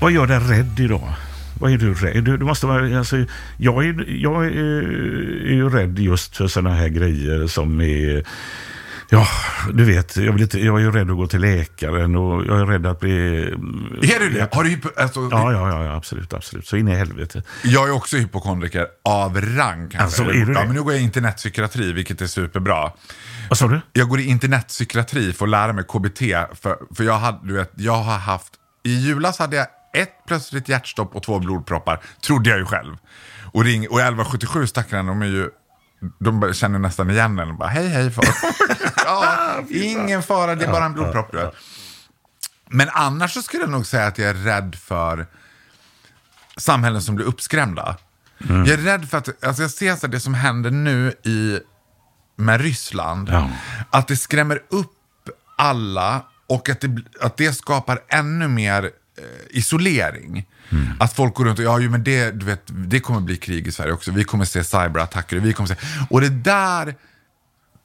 [0.00, 1.12] Vad gör dig rädd idag?
[1.60, 2.24] Vad är du rädd?
[2.24, 3.16] Du, du måste vara, alltså,
[3.56, 4.50] jag, är, jag är,
[5.46, 8.24] är ju rädd just för sådana här grejer som är
[9.12, 9.26] Ja,
[9.72, 12.60] du vet, jag, vill inte, jag är ju rädd att gå till läkaren och jag
[12.60, 13.42] är rädd att bli...
[14.02, 14.54] Är du det?
[14.54, 16.66] Har du alltså, Ja, ja, ja, ja, absolut, absolut.
[16.66, 17.42] Så in i helvete.
[17.64, 19.96] Jag är också hypokondriker av rang.
[19.98, 20.66] Alltså, är du ja, det?
[20.66, 22.92] men nu går jag i internetpsykiatri, vilket är superbra.
[23.48, 23.80] Vad sa du?
[23.92, 26.18] Jag går i internetpsykiatri för att lära mig KBT.
[26.62, 28.52] För, för jag, hade, du vet, jag har haft...
[28.82, 32.00] I julas hade jag ett plötsligt hjärtstopp och två blodproppar.
[32.26, 32.96] Trodde jag ju själv.
[33.52, 35.50] Och, ring, och 1177 stackarna, de är ju...
[36.18, 38.24] De känner nästan igen en och bara hej hej far.
[39.04, 41.32] ja, ingen fara, det är bara en blodpropp.
[41.32, 41.50] du.
[42.68, 45.26] Men annars så skulle jag nog säga att jag är rädd för
[46.56, 47.96] samhällen som blir uppskrämda.
[48.48, 51.58] Jag är rädd för att, alltså jag ser så det som händer nu i,
[52.36, 53.50] med Ryssland, Ja.
[53.90, 54.92] att det skrämmer upp
[55.56, 60.46] alla och att det, att det skapar ännu mer eh, isolering.
[61.00, 63.66] Att folk går runt och, ja ju, men det, du vet, det kommer bli krig
[63.66, 64.10] i Sverige också.
[64.10, 65.36] Vi kommer se cyberattacker.
[65.36, 65.74] Vi kommer se,
[66.10, 66.94] och det där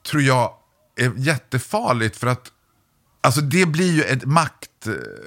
[0.09, 0.51] tror jag
[0.97, 2.51] är jättefarligt för att
[3.21, 4.69] Alltså det blir ju ett makt...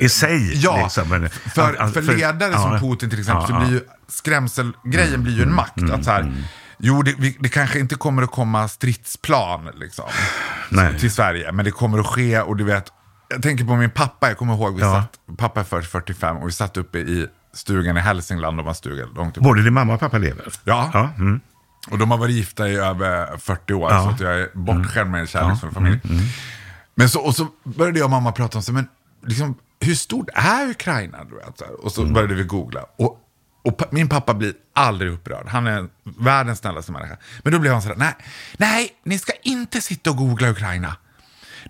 [0.00, 2.58] I sig, Ja, liksom, men- för, att- för för- ledare ja.
[2.80, 5.82] som Putin till exempel Ja, så blir ju skrämselgrejen blir ju en makt.
[5.92, 6.34] att så här,
[6.78, 10.04] Jo, det, vi, det kanske inte kommer att komma stridsplan liksom,
[10.98, 12.92] till Sverige, men det kommer att ske och du vet,
[13.28, 14.92] jag tänker på min pappa, jag kommer ihåg, vi Ja.
[15.02, 18.74] satt, pappa är för 45 och vi satt uppe i stugan i Hälsingland, de har
[18.74, 19.42] stuga långt upp.
[19.42, 20.46] Både din mamma och pappa lever?
[20.64, 20.90] Ja.
[20.94, 21.40] ja mm.
[21.90, 24.02] Och de har varit gifta i över 40 år, Ja.
[24.04, 26.00] så att jag är bortskämd med en kärleksfull familj.
[26.94, 28.88] Men så, och så började jag och mamma prata om, så, men
[29.26, 31.24] liksom, hur stort är Ukraina?
[31.24, 31.60] Du vet.
[31.60, 32.80] Och så började vi googla.
[32.98, 33.18] Och,
[33.64, 35.46] och min pappa blir aldrig upprörd.
[35.48, 37.16] Han är världens snällaste människa.
[37.42, 38.14] Men då blev han sådär, nej,
[38.56, 40.96] nej, ni ska inte sitta och googla Ukraina.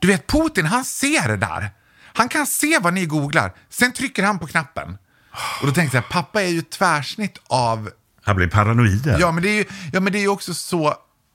[0.00, 1.70] Du vet, Putin, han ser det där.
[2.14, 3.52] Han kan se vad ni googlar.
[3.70, 4.98] Sen trycker han på knappen.
[5.60, 7.90] Och då tänkte jag, pappa är ju tvärsnitt av
[8.24, 9.16] Han blir paranoid.
[9.20, 10.94] Ja, men det är ju, ja, men det är ju också så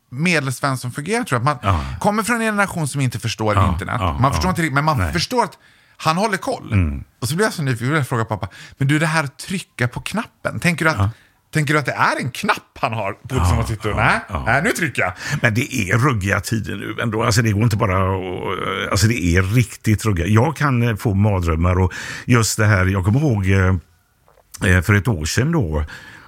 [0.09, 1.45] medelsvensson fungerar tror jag.
[1.45, 1.85] Man Ja.
[1.99, 3.95] kommer från en generation som inte förstår Ja, internet.
[3.99, 5.03] ja, man förstår inte riktigt, men man Nej.
[5.03, 5.13] Mm.
[5.13, 5.57] förstår att
[5.97, 6.73] han håller koll.
[7.19, 8.47] Och så blir jag så nyfiken, jag fråga pappa,
[8.77, 11.09] men du det här trycka på knappen, tänker du att,
[11.53, 14.19] tänker du att det är en knapp han har på som han sitter och, nej,
[14.45, 15.13] nej, nu trycker jag.
[15.41, 17.23] Men det är ruggiga tider nu ändå.
[17.23, 18.91] Alltså det går inte bara att...
[18.91, 20.27] Alltså det är riktigt ruggiga.
[20.27, 21.93] Jag kan eh, få mardrömmar och
[22.25, 25.83] just det här, jag kommer ihåg eh, för ett år sedan då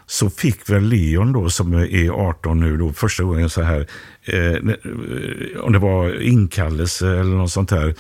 [0.06, 3.88] så fick väl Leon då som är 18 nu då första gången så här
[4.24, 4.74] eh,
[5.62, 7.96] om det var inkallelse eller något sånt där.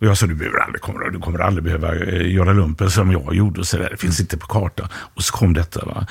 [0.00, 3.12] Och jag sa du, behöver aldrig, kommer, du kommer aldrig behöva eh, göra lumpen som
[3.12, 3.60] jag gjorde.
[3.60, 3.90] Och så där.
[3.90, 4.88] Det finns inte på kartan.
[5.14, 5.84] Och så kom detta.
[5.84, 6.06] Va?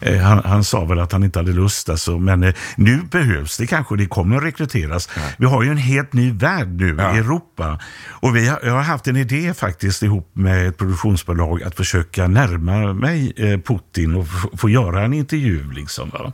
[0.00, 1.88] Eh, han, han sa väl att han inte hade lust.
[1.88, 3.96] Alltså, men eh, nu behövs det kanske.
[3.96, 5.08] Det kommer att rekryteras.
[5.36, 7.78] Vi har ju en helt ny värld nu i Europa.
[8.10, 12.26] Och vi har, jag har haft en idé faktiskt ihop med ett produktionsbolag att försöka
[12.26, 13.34] närma mig
[13.66, 14.26] Putin och
[14.56, 15.72] få göra en intervju.
[15.72, 16.32] Liksom, va?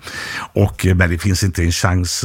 [0.53, 2.25] Och, men det finns inte en chans.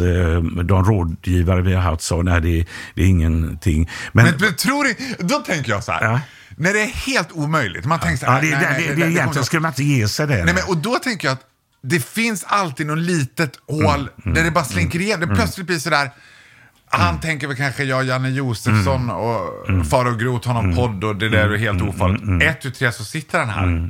[0.64, 3.90] De rådgivare vi har haft sa nej, det, det är ingenting.
[4.12, 6.22] Men, Men, men tror ni, då tänker jag så här, Ja.
[6.58, 8.82] när det är helt omöjligt, man tänker så ja, här, det, nej, det, nej, det,
[8.88, 10.44] det, kommer egentligen inte- skulle man inte ge sig där.
[10.46, 11.42] Nej, men, och då tänker jag att
[11.84, 15.30] det finns alltid något litet hål där det bara slinker igenom.
[15.30, 16.12] Det plötsligt blir sådär,
[16.88, 21.30] han tänker väl kanske jag, Janne Josefsson och Farao Groth har någon podd och det
[21.30, 22.44] där är helt ofarligt.
[22.44, 23.90] Ett, tu, tre så sitter han här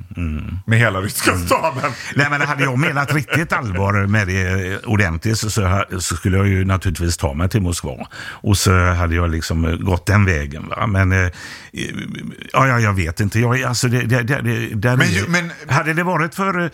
[0.66, 1.91] med hela ryska staben.
[2.16, 6.48] Nej, men hade jag menat riktigt allvar med det eh, ordentligt så, så, skulle jag
[6.48, 8.08] ju naturligtvis ta mig till Moskva.
[8.28, 10.68] Och så hade jag liksom eh, gått den vägen.
[10.70, 10.88] Va?
[10.88, 11.30] Men, eh,
[12.54, 13.39] ja, ja, jag vet inte.
[13.39, 14.24] Jag, alltså, det, det,
[14.76, 16.72] det, Men ju- men- Hade det varit för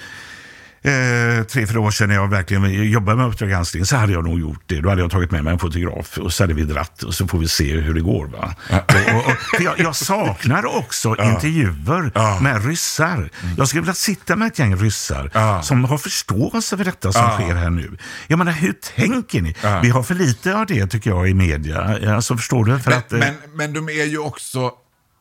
[0.84, 4.24] eh, tre, fyra år sedan när jag verkligen jobbade med Uppdrag granskning så hade jag
[4.24, 4.82] nog gjort det.
[4.82, 7.28] Då hade jag tagit med mig en fotograf och så hade vi dratt och så
[7.28, 8.26] får vi se hur det går.
[8.28, 8.56] Va?
[8.70, 13.30] Och, och, och, jag, jag saknar också intervjuer med ryssar.
[13.58, 15.62] Jag skulle vilja sitta med ett gäng ryssar Ja.
[15.62, 17.32] som har förståelse för detta som Ja.
[17.40, 17.98] sker här nu.
[18.28, 19.56] Jag menar, hur tänker ni?
[19.84, 22.00] Vi har för lite av det tycker jag i media.
[22.16, 22.80] Alltså, förstår du?
[22.80, 24.72] För Men, att, eh, men, men de är ju också,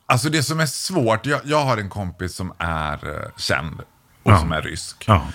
[0.07, 3.81] alltså det som är svårt, jag, jag har en kompis som är eh, känd
[4.23, 4.39] och Ja.
[4.39, 5.05] som är rysk.
[5.07, 5.27] ja.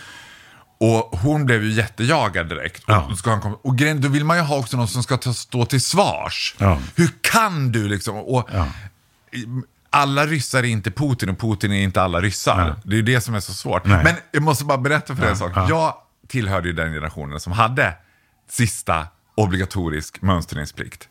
[0.77, 2.83] Och hon blev ju jättejagad direkt.
[2.83, 3.05] Och, Ja.
[3.09, 5.17] då ska han komma, och grejen, då vill man ju ha också någon som ska
[5.17, 6.55] ta, stå till svars.
[6.57, 6.79] Ja.
[6.95, 8.15] Hur kan du liksom?
[8.17, 8.67] Och, Ja.
[9.89, 12.75] Alla ryssar är inte Putin och Putin är inte alla ryssar.
[12.83, 13.85] Det är det som är så svårt.
[13.85, 14.03] Nej.
[14.03, 15.51] Men jag måste bara berätta för dig en sak.
[15.55, 15.65] ja.
[15.69, 15.93] Jag
[16.27, 17.93] tillhörde ju den generationen som hade
[18.49, 21.07] sista obligatorisk mönstringsplikt.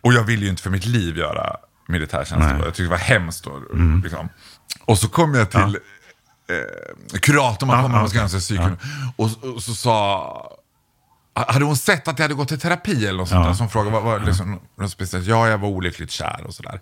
[0.00, 1.56] Och jag ville ju inte för mitt liv göra
[1.88, 2.46] militärtjänst.
[2.48, 2.56] Nej.
[2.58, 3.46] Jag tyckte det var hemskt.
[3.46, 3.60] Och,
[4.02, 4.28] liksom.
[4.84, 5.78] och så kom jag till
[6.50, 8.60] eh, kuratorn, man Ja, kommer och ska göra en psyk.
[9.16, 10.58] Och, och så sa
[11.46, 13.52] hade hon sett att jag hade gått i terapi eller något sånt där?
[13.52, 15.26] Så hon frågade, vad, vad, liksom, något speciellt?
[15.26, 16.80] Ja, jag var olyckligt kär och sådär.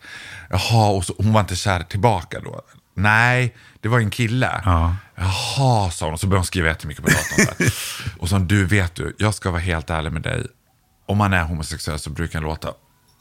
[0.51, 2.61] Jaha, och så, hon var inte kär tillbaka då?
[2.95, 4.63] Nej, det var en kille.
[4.65, 4.97] Ja.
[5.15, 6.15] Jaha, sa hon.
[6.15, 7.71] Och så började hon skriva jättemycket på datorn.
[8.19, 10.47] Och så du vet du, jag ska vara helt ärlig med dig.
[11.07, 12.73] Om man är homosexuell så brukar det låta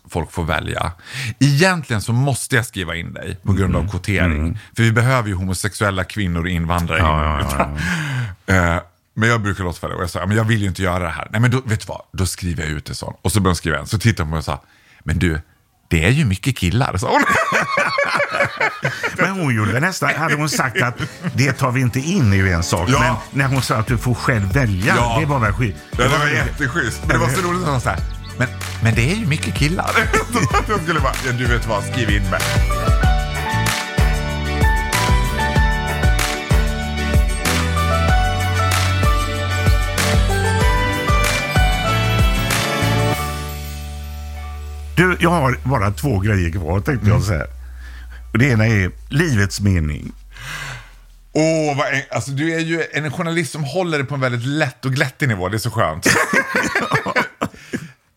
[0.10, 0.92] folk får välja.
[1.40, 3.88] Egentligen så måste jag skriva in dig på grund Mm.
[3.88, 4.60] av kvotering.
[4.76, 7.00] För vi behöver ju homosexuella kvinnor och invandrare.
[7.00, 7.70] Ja, ja,
[8.56, 8.82] Eh,
[9.18, 10.84] Men jag brukar låta för det och jag sa, "Ja, men jag vill ju inte
[10.84, 11.28] göra det här.
[11.32, 13.20] Nej men då, vet du vad, då skriver jag ut det så.
[13.22, 14.62] Och så började hon skriva en, så tittade hon på mig och sa,
[15.04, 15.42] men du,
[15.90, 17.24] det är ju mycket killar, sa hon.
[19.18, 20.96] Men hon gjorde nästan, hade hon sagt att
[21.34, 22.90] det tar vi inte in är ju en sak.
[22.90, 23.22] Ja.
[23.32, 25.18] Men när hon sa att du får själv välja, Ja.
[25.20, 25.76] det var väl skit.
[25.92, 27.00] Ja, det var jätteschysst.
[27.02, 28.48] Men det var så roligt att hon sa så här, men,
[28.84, 29.92] men det är ju mycket killar.
[30.68, 32.42] Jag skulle bara, du vet vad, skriv in mig.
[44.96, 47.46] Du, jag har bara två grejer kvar tänkte jag säga.
[48.34, 50.12] Och det ena är livets mening.
[51.34, 54.46] Åh, vad en, alltså, du är ju en journalist som håller det på en väldigt
[54.46, 55.50] lätt och glättig nivå.
[55.50, 56.08] Det är så skönt.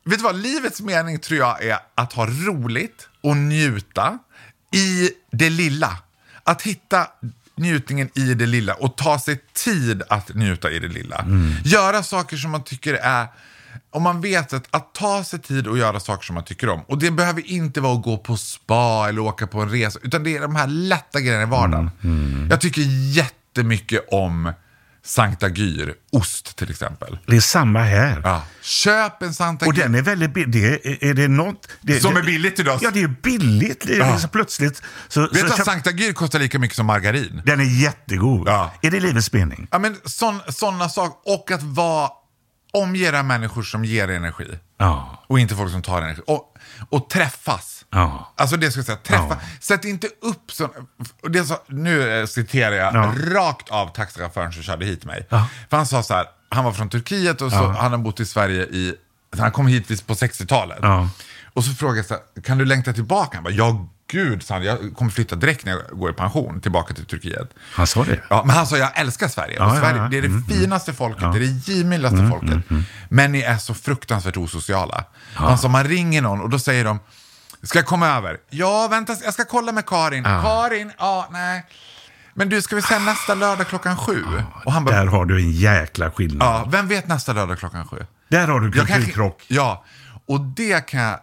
[0.08, 0.36] Vet du vad?
[0.36, 4.18] Livets mening tror jag är att ha roligt och njuta
[4.74, 5.98] i det lilla.
[6.44, 7.06] Att hitta
[7.56, 11.24] njutningen i det lilla och ta sig tid att njuta i det lilla.
[11.64, 13.26] Göra saker som man tycker är
[13.90, 16.80] om man vet att, att ta sig tid och göra saker som man tycker om.
[16.80, 19.98] Och det behöver inte vara att gå på spa eller åka på en resa.
[20.02, 21.90] Utan det är de här lätta grejerna i vardagen.
[22.50, 22.82] Jag tycker
[23.16, 24.52] jättemycket om
[25.08, 27.18] Sankta Gyr, ost till exempel.
[27.26, 28.20] Det är samma här.
[28.24, 28.42] Ja.
[28.62, 29.82] Köp en Sankta Och Gyr.
[29.82, 30.52] den är väldigt billig.
[30.52, 31.68] Det är, är det något...
[31.80, 32.78] Det, Som det, är billigt idag.
[32.82, 33.86] Ja, det är billigt.
[33.86, 34.10] Det är Ja.
[34.12, 34.82] liksom plötsligt...
[35.08, 37.42] Så, Vet du att köp- Sankta Gyr kostar lika mycket som margarin?
[37.46, 38.48] Den är jättegod.
[38.48, 38.72] Ja.
[38.82, 39.68] Är det livets mening?
[39.70, 39.96] Ja, men
[40.48, 41.32] sådana saker.
[41.32, 42.10] Och att vara,
[42.72, 44.58] omge människor som ger energi.
[44.78, 45.24] Ja.
[45.26, 46.22] Och inte folk som tar energi.
[46.26, 46.54] Och,
[46.90, 47.77] och träffas.
[47.90, 48.32] Ja.
[48.36, 49.26] Alltså det ska jag säga, träffa.
[49.28, 49.38] Ja.
[49.60, 50.68] Sätt inte upp så,
[51.22, 53.14] och det så, Nu eh, citerar jag Ja.
[53.34, 55.26] rakt av taxichauffören som körde hit mig.
[55.28, 55.46] Ja.
[55.70, 58.26] För han sa så här, han var från Turkiet och så han har bott i
[58.26, 58.94] Sverige i,
[59.38, 60.78] han kom hit på 60-talet.
[60.82, 61.08] Ja.
[61.54, 63.36] Och så frågade jag så här, kan du längta tillbaka?
[63.36, 66.60] Han bara, ja gud, sa han, jag kommer flytta direkt när jag går i pension
[66.60, 67.50] tillbaka till Turkiet.
[67.72, 68.20] Han sa det?
[68.30, 69.56] Ja, men han sa jag älskar Sverige.
[69.58, 70.08] Ja, och ja, Sverige ja.
[70.08, 72.58] Det är det Mm, finaste folket, det är det givmildaste folket.
[73.08, 75.04] Men ni är så fruktansvärt osociala.
[75.34, 76.98] Han sa man ringer någon och då säger de,
[77.62, 78.36] ska jag komma över?
[78.50, 80.24] Ja, vänta, jag ska kolla med Karin.
[80.24, 81.66] Karin, ja, nej.
[82.34, 84.24] Men du, ska vi säga nästa lördag klockan sju?
[84.64, 86.48] Och han bara, Där har du en jäkla skillnad.
[86.48, 88.06] ja, vem vet nästa lördag klockan sju?
[88.28, 89.44] Där har du kulturkrock.
[89.48, 89.84] Ja,
[90.26, 91.18] och det kan jag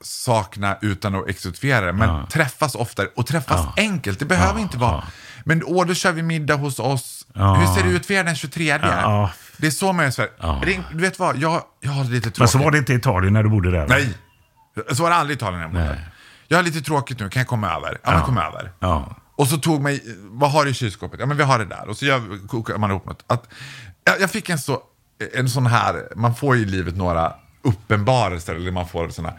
[0.00, 1.92] sakna utan att exotifiera det.
[1.92, 4.18] Men träffas oftare och träffas enkelt.
[4.18, 5.04] Det behöver inte vara...
[5.44, 7.26] Men åh, då kör vi middag hos oss.
[7.34, 8.78] Hur ser det ut för er den 23?
[8.82, 9.30] Ja.
[9.56, 10.82] Det är så man gör i Sverige.
[10.92, 12.38] Du vet vad, jag, jag har lite tråkigt.
[12.38, 13.78] Men så var det inte i Italien när du bodde där?
[13.78, 13.86] va?
[13.88, 14.14] Nej,
[14.92, 16.00] så var det aldrig i Italien när jag bodde.
[16.48, 17.98] Jag har lite tråkigt nu, kan jag komma över?
[18.02, 18.72] Ja, men kom över.
[18.78, 19.16] Ja.
[19.36, 21.20] Och så tog mig, vad har du i kylskåpet?
[21.20, 21.88] Ja men vi har det där.
[21.88, 23.24] Och så gör, kokar man ihop något.
[23.26, 23.48] Att,
[24.04, 24.82] jag, jag fick en, så,
[25.34, 28.54] en sån här, man får ju i livet några uppenbarelser.
[28.54, 29.32] Eller man får såna.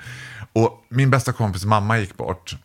[0.54, 2.58] Och min bästa kompis mamma gick bort.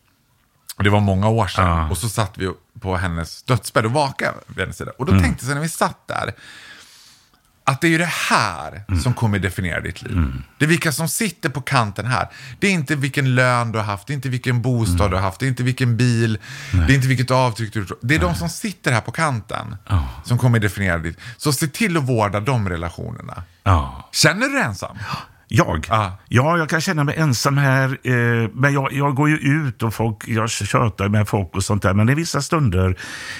[0.77, 1.67] Och det var många år sedan.
[1.67, 1.89] Ja.
[1.89, 4.91] Och så satt vi på hennes dödsbädd och vakade vid hennes sida.
[4.97, 6.33] Och då tänkte jag när vi satt där.
[7.65, 10.31] Att det är ju det här som kommer definiera ditt liv.
[10.57, 12.27] Det är vilka som sitter på kanten här.
[12.59, 15.23] Det är inte vilken lön du har haft, det är inte vilken bostad du har
[15.23, 16.39] haft, det är inte vilken bil,
[16.71, 19.75] det är inte vilket avtryck du har Det är de som sitter här på kanten
[20.23, 21.17] som kommer definiera ditt.
[21.37, 23.43] Så se till att vårda de relationerna.
[23.63, 24.09] Ja.
[24.11, 24.97] Känner du dig ensam?
[25.47, 25.87] Jag?
[25.89, 26.17] Ja.
[26.29, 27.97] Ja, jag kan känna mig ensam här.
[28.03, 31.81] Eh, men jag, jag går ju ut och folk, jag tjötar med folk och sånt
[31.83, 31.93] där.
[31.93, 32.97] Men i vissa stunder,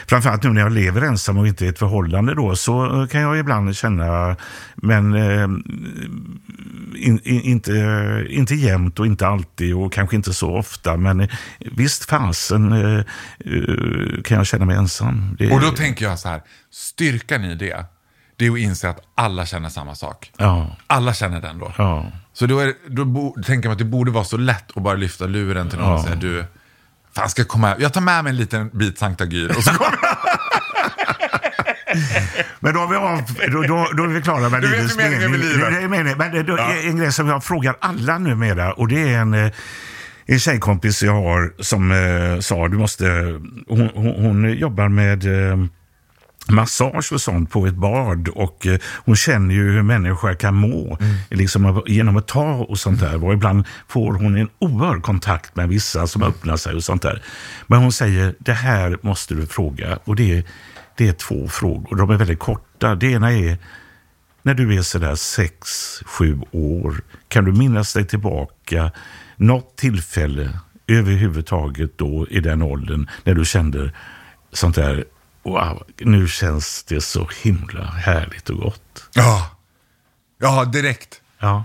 [0.07, 3.21] framförallt nu när jag lever ensam och inte i ett förhållande då, så eh, kan
[3.21, 4.35] jag ibland känna,
[4.75, 5.43] men eh,
[6.95, 7.71] in, in, inte,
[8.29, 10.97] inte jämt och inte alltid och kanske inte så ofta.
[10.97, 11.29] Men eh,
[11.59, 12.99] visst fasen eh,
[13.45, 15.35] eh, kan jag känna mig ensam.
[15.39, 16.41] Det, Och då tänker jag så här,
[16.71, 17.85] styrkan i det,
[18.43, 20.31] det är att inse att alla känner samma sak.
[20.37, 20.75] Ja.
[20.87, 21.73] Alla känner den då.
[21.77, 22.05] Ja.
[22.33, 24.93] Så då, är, då bo, tänker man att det borde vara så lätt att bara
[24.95, 26.03] lyfta luren till någon och Ja.
[26.03, 26.45] säga du,
[27.15, 27.75] fan ska jag komma?
[27.79, 29.97] Jag tar med mig en liten bit Sankta Gyr och så kommer.
[32.59, 33.21] Men då, har vi av,
[33.51, 35.71] då, då, då är vi klara med livets ju meningen med livet.
[35.71, 36.17] Det är meningen.
[36.17, 39.51] Men då, en grej som jag frågar alla numera och det är en, eh,
[40.25, 43.05] en tjejkompis jag har som eh, sa du måste,
[43.67, 45.57] hon, hon, hon jobbar med eh,
[46.47, 50.97] massage och sånt på ett bad och eh, hon känner ju hur människor kan må
[51.29, 53.23] liksom, av- genom att ta och sånt där.
[53.23, 57.21] Och ibland får hon en oerhörd kontakt med vissa som öppnar sig och sånt där.
[57.67, 59.99] Men hon säger, det här måste du fråga.
[60.03, 60.43] Och det är,
[60.97, 62.95] det är två frågor, de är väldigt korta.
[62.95, 63.57] Det ena är,
[64.41, 65.67] när du är sådär sex,
[66.05, 68.91] sju år, kan du minnas dig tillbaka
[69.35, 70.49] något tillfälle
[70.87, 73.91] överhuvudtaget då i den åldern när du kände
[74.53, 75.05] sånt där,
[75.43, 79.09] wow, nu känns det så himla härligt och gott.
[79.13, 79.49] Ja.
[80.39, 81.21] ja, direkt.
[81.39, 81.63] Ja,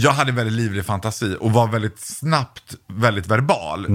[0.00, 3.86] jag hade väldigt livlig fantasi och var väldigt snabbt väldigt verbal.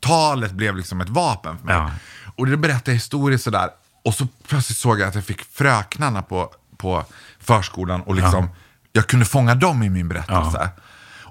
[0.00, 1.74] Talet blev liksom ett vapen för mig.
[1.74, 1.90] Ja.
[2.36, 3.68] Och det berättade jag historier sådär.
[4.04, 7.04] Och så plötsligt såg jag att jag fick fröknarna på, på
[7.40, 8.48] förskolan och liksom,
[8.92, 10.70] jag kunde fånga dem i min berättelse.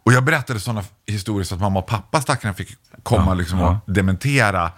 [0.03, 3.75] Och jag berättade sådana historier så att mamma och pappa stackarna fick komma liksom och
[3.85, 4.71] dementera.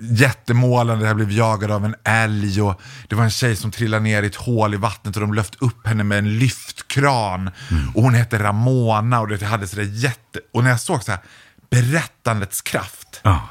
[0.00, 4.22] Jättemålande, jag blev jagad av en älg och det var en tjej som trillade ner
[4.22, 7.50] i ett hål i vattnet och de lyfte upp henne med en lyftkran.
[7.94, 10.40] Och hon hette Ramona och det hade sådär jätte...
[10.52, 11.20] Och när jag såg så här,
[11.70, 13.20] berättandets kraft.
[13.22, 13.48] Ja.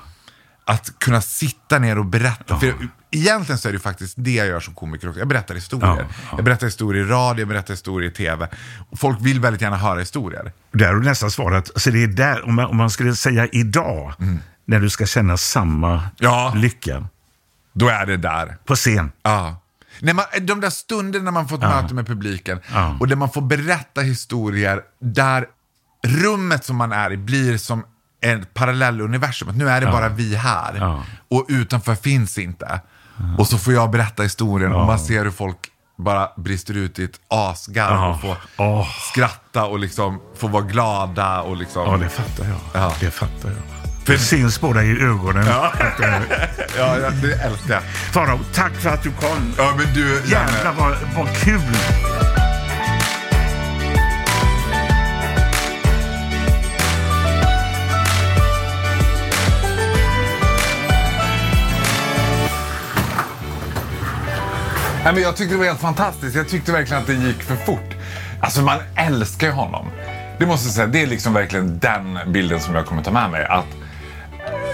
[0.65, 2.59] Att kunna sitta ner och berätta.
[2.59, 2.73] För
[3.11, 5.19] egentligen så är det faktiskt det jag gör som komiker också.
[5.19, 6.07] Jag berättar historier.
[6.09, 6.35] Ja.
[6.35, 8.47] Jag berättar historier i radio, jag berättar historier i tv.
[8.89, 10.51] Och folk vill väldigt gärna höra historier.
[10.71, 11.71] Där har du nästan svarat.
[11.73, 14.13] Alltså det är där, om man, om man skulle säga idag,
[14.71, 16.53] när du ska känna samma Ja.
[16.55, 17.05] lycka
[17.73, 18.57] Då är det där.
[18.65, 19.11] på scen.
[19.23, 19.55] Ja.
[19.99, 22.97] När man, de där stunderna när man fått möte med publiken Ja.
[22.99, 25.45] och där man får berätta historier där
[26.07, 27.85] rummet som man är i blir som
[28.21, 29.49] ett parallelluniversum.
[29.49, 31.03] Att nu är det bara vi här Ja.
[31.29, 32.81] och utanför finns inte.
[33.37, 35.57] Och så får jag berätta historien och man ser hur folk
[35.97, 38.09] bara brister ut i ett asgarv Ja.
[38.13, 38.37] och får
[39.11, 41.91] skratta och liksom få vara glada och liksom...
[41.91, 42.57] Ja, det fattar jag.
[42.73, 42.93] Ja.
[42.99, 43.80] Det fattar jag.
[44.05, 45.45] För det syns båda i ögonen.
[45.47, 45.73] Ja.
[45.73, 46.09] Att, eh,
[46.77, 47.83] ja, ja, det älskar jag.
[47.83, 49.53] Farao, tack för att du kom.
[49.57, 50.51] Ja, men du, Janne.
[50.51, 51.61] Jävlar vad, vad kul!
[65.03, 66.35] Nej, men jag tyckte det var helt fantastiskt.
[66.35, 67.95] Jag tyckte verkligen att det gick för fort.
[68.41, 69.87] Alltså man älskar ju honom.
[70.39, 73.29] Det måste jag säga, det är liksom verkligen den bilden som jag kommer ta med
[73.29, 73.45] mig.
[73.45, 73.65] Att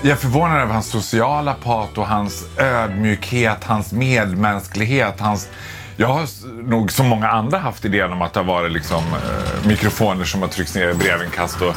[0.07, 5.49] jag är förvånad över hans sociala pato, hans ödmjukhet, hans medmänsklighet, hans...
[5.97, 6.27] Jag har
[6.69, 10.41] nog som många andra haft idén om att det har varit liksom, eh, mikrofoner som
[10.41, 11.75] har tryckts ner i brevinkast och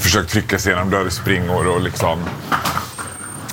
[0.00, 2.24] försökt trycka sig genom dörrspringor och liksom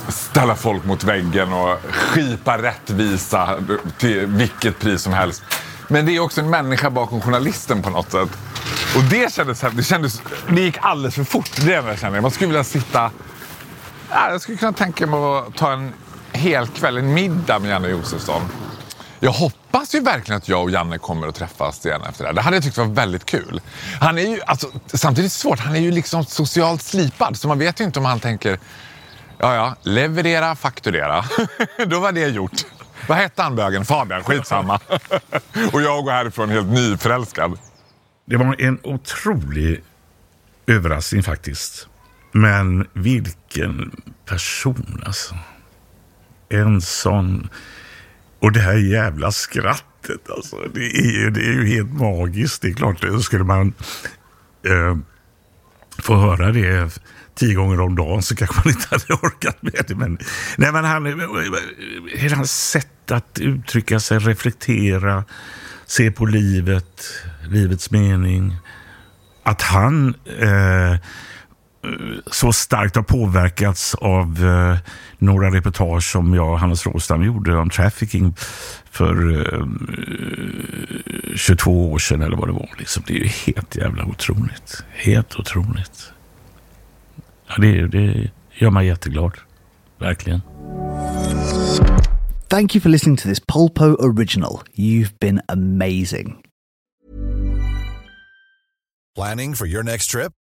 [0.08, 3.60] ställa folk mot väggen och skipa rättvisa
[3.98, 5.44] till vilket pris som helst.
[5.88, 8.30] Men det är också en människa bakom journalisten på något sätt.
[8.96, 11.52] Och det kändes, det kändes, det gick alldeles för fort.
[11.66, 12.22] Det är jag känner.
[12.22, 13.12] Man skulle vilja sitta,
[14.14, 15.94] jag skulle kunna tänka mig att ta en
[16.32, 18.42] hel kväll, en middag med Janne Josefsson.
[19.20, 22.34] Jag hoppas ju verkligen att jag och Janne kommer att träffas igen efter det här.
[22.34, 23.62] Det hade jag tyckt var väldigt kul.
[24.02, 27.80] Han är ju, alltså, samtidigt svårt, han är ju liksom socialt slipad så man vet
[27.80, 28.60] ju inte om han tänker
[29.38, 29.76] Ja, ja.
[29.82, 31.26] Leverera, fakturera.
[31.86, 32.66] Då var det gjort.
[33.08, 33.86] Vad hette han bögen?
[33.86, 34.24] Fabian?
[34.24, 34.80] Skitsamma.
[35.74, 37.60] och jag går härifrån helt nyförälskad.
[38.26, 39.84] Det var en otrolig
[40.68, 41.88] överraskning faktiskt.
[42.36, 43.92] Men vilken
[44.26, 45.36] person alltså.
[46.50, 47.50] En sån...
[48.40, 50.56] Och det här jävla skrattet alltså.
[50.74, 52.62] Det är, ju- det är ju helt magiskt.
[52.62, 53.74] Det är klart, det skulle man
[54.66, 54.98] eh,
[56.00, 57.00] få höra det
[57.36, 59.96] tio gånger om dagen så kanske man inte hade orkat med det.
[59.96, 60.18] Men,
[60.58, 61.06] nej, men han,
[62.16, 65.24] hela hans sätt att uttrycka sig, reflektera,
[65.86, 67.02] se på livet,
[67.48, 68.56] livets mening.
[69.44, 70.96] Att han eh,
[72.32, 74.78] så starkt har påverkats av eh,
[75.18, 78.36] några reportage som jag och Hannes Råstam gjorde om trafficking
[78.92, 79.66] för eh,
[81.36, 82.70] 22 år sedan eller vad det var.
[82.78, 83.04] Liksom.
[83.08, 84.84] Det är ju helt jävla otroligt.
[84.92, 86.12] Helt otroligt.
[87.48, 89.34] Ja, det, det gör mig jätteglad.
[90.00, 90.42] Verkligen.
[92.48, 94.62] Thank you for listening to this Polpo original.
[94.76, 96.38] You've been amazing.
[99.16, 100.32] Planning for your next trip?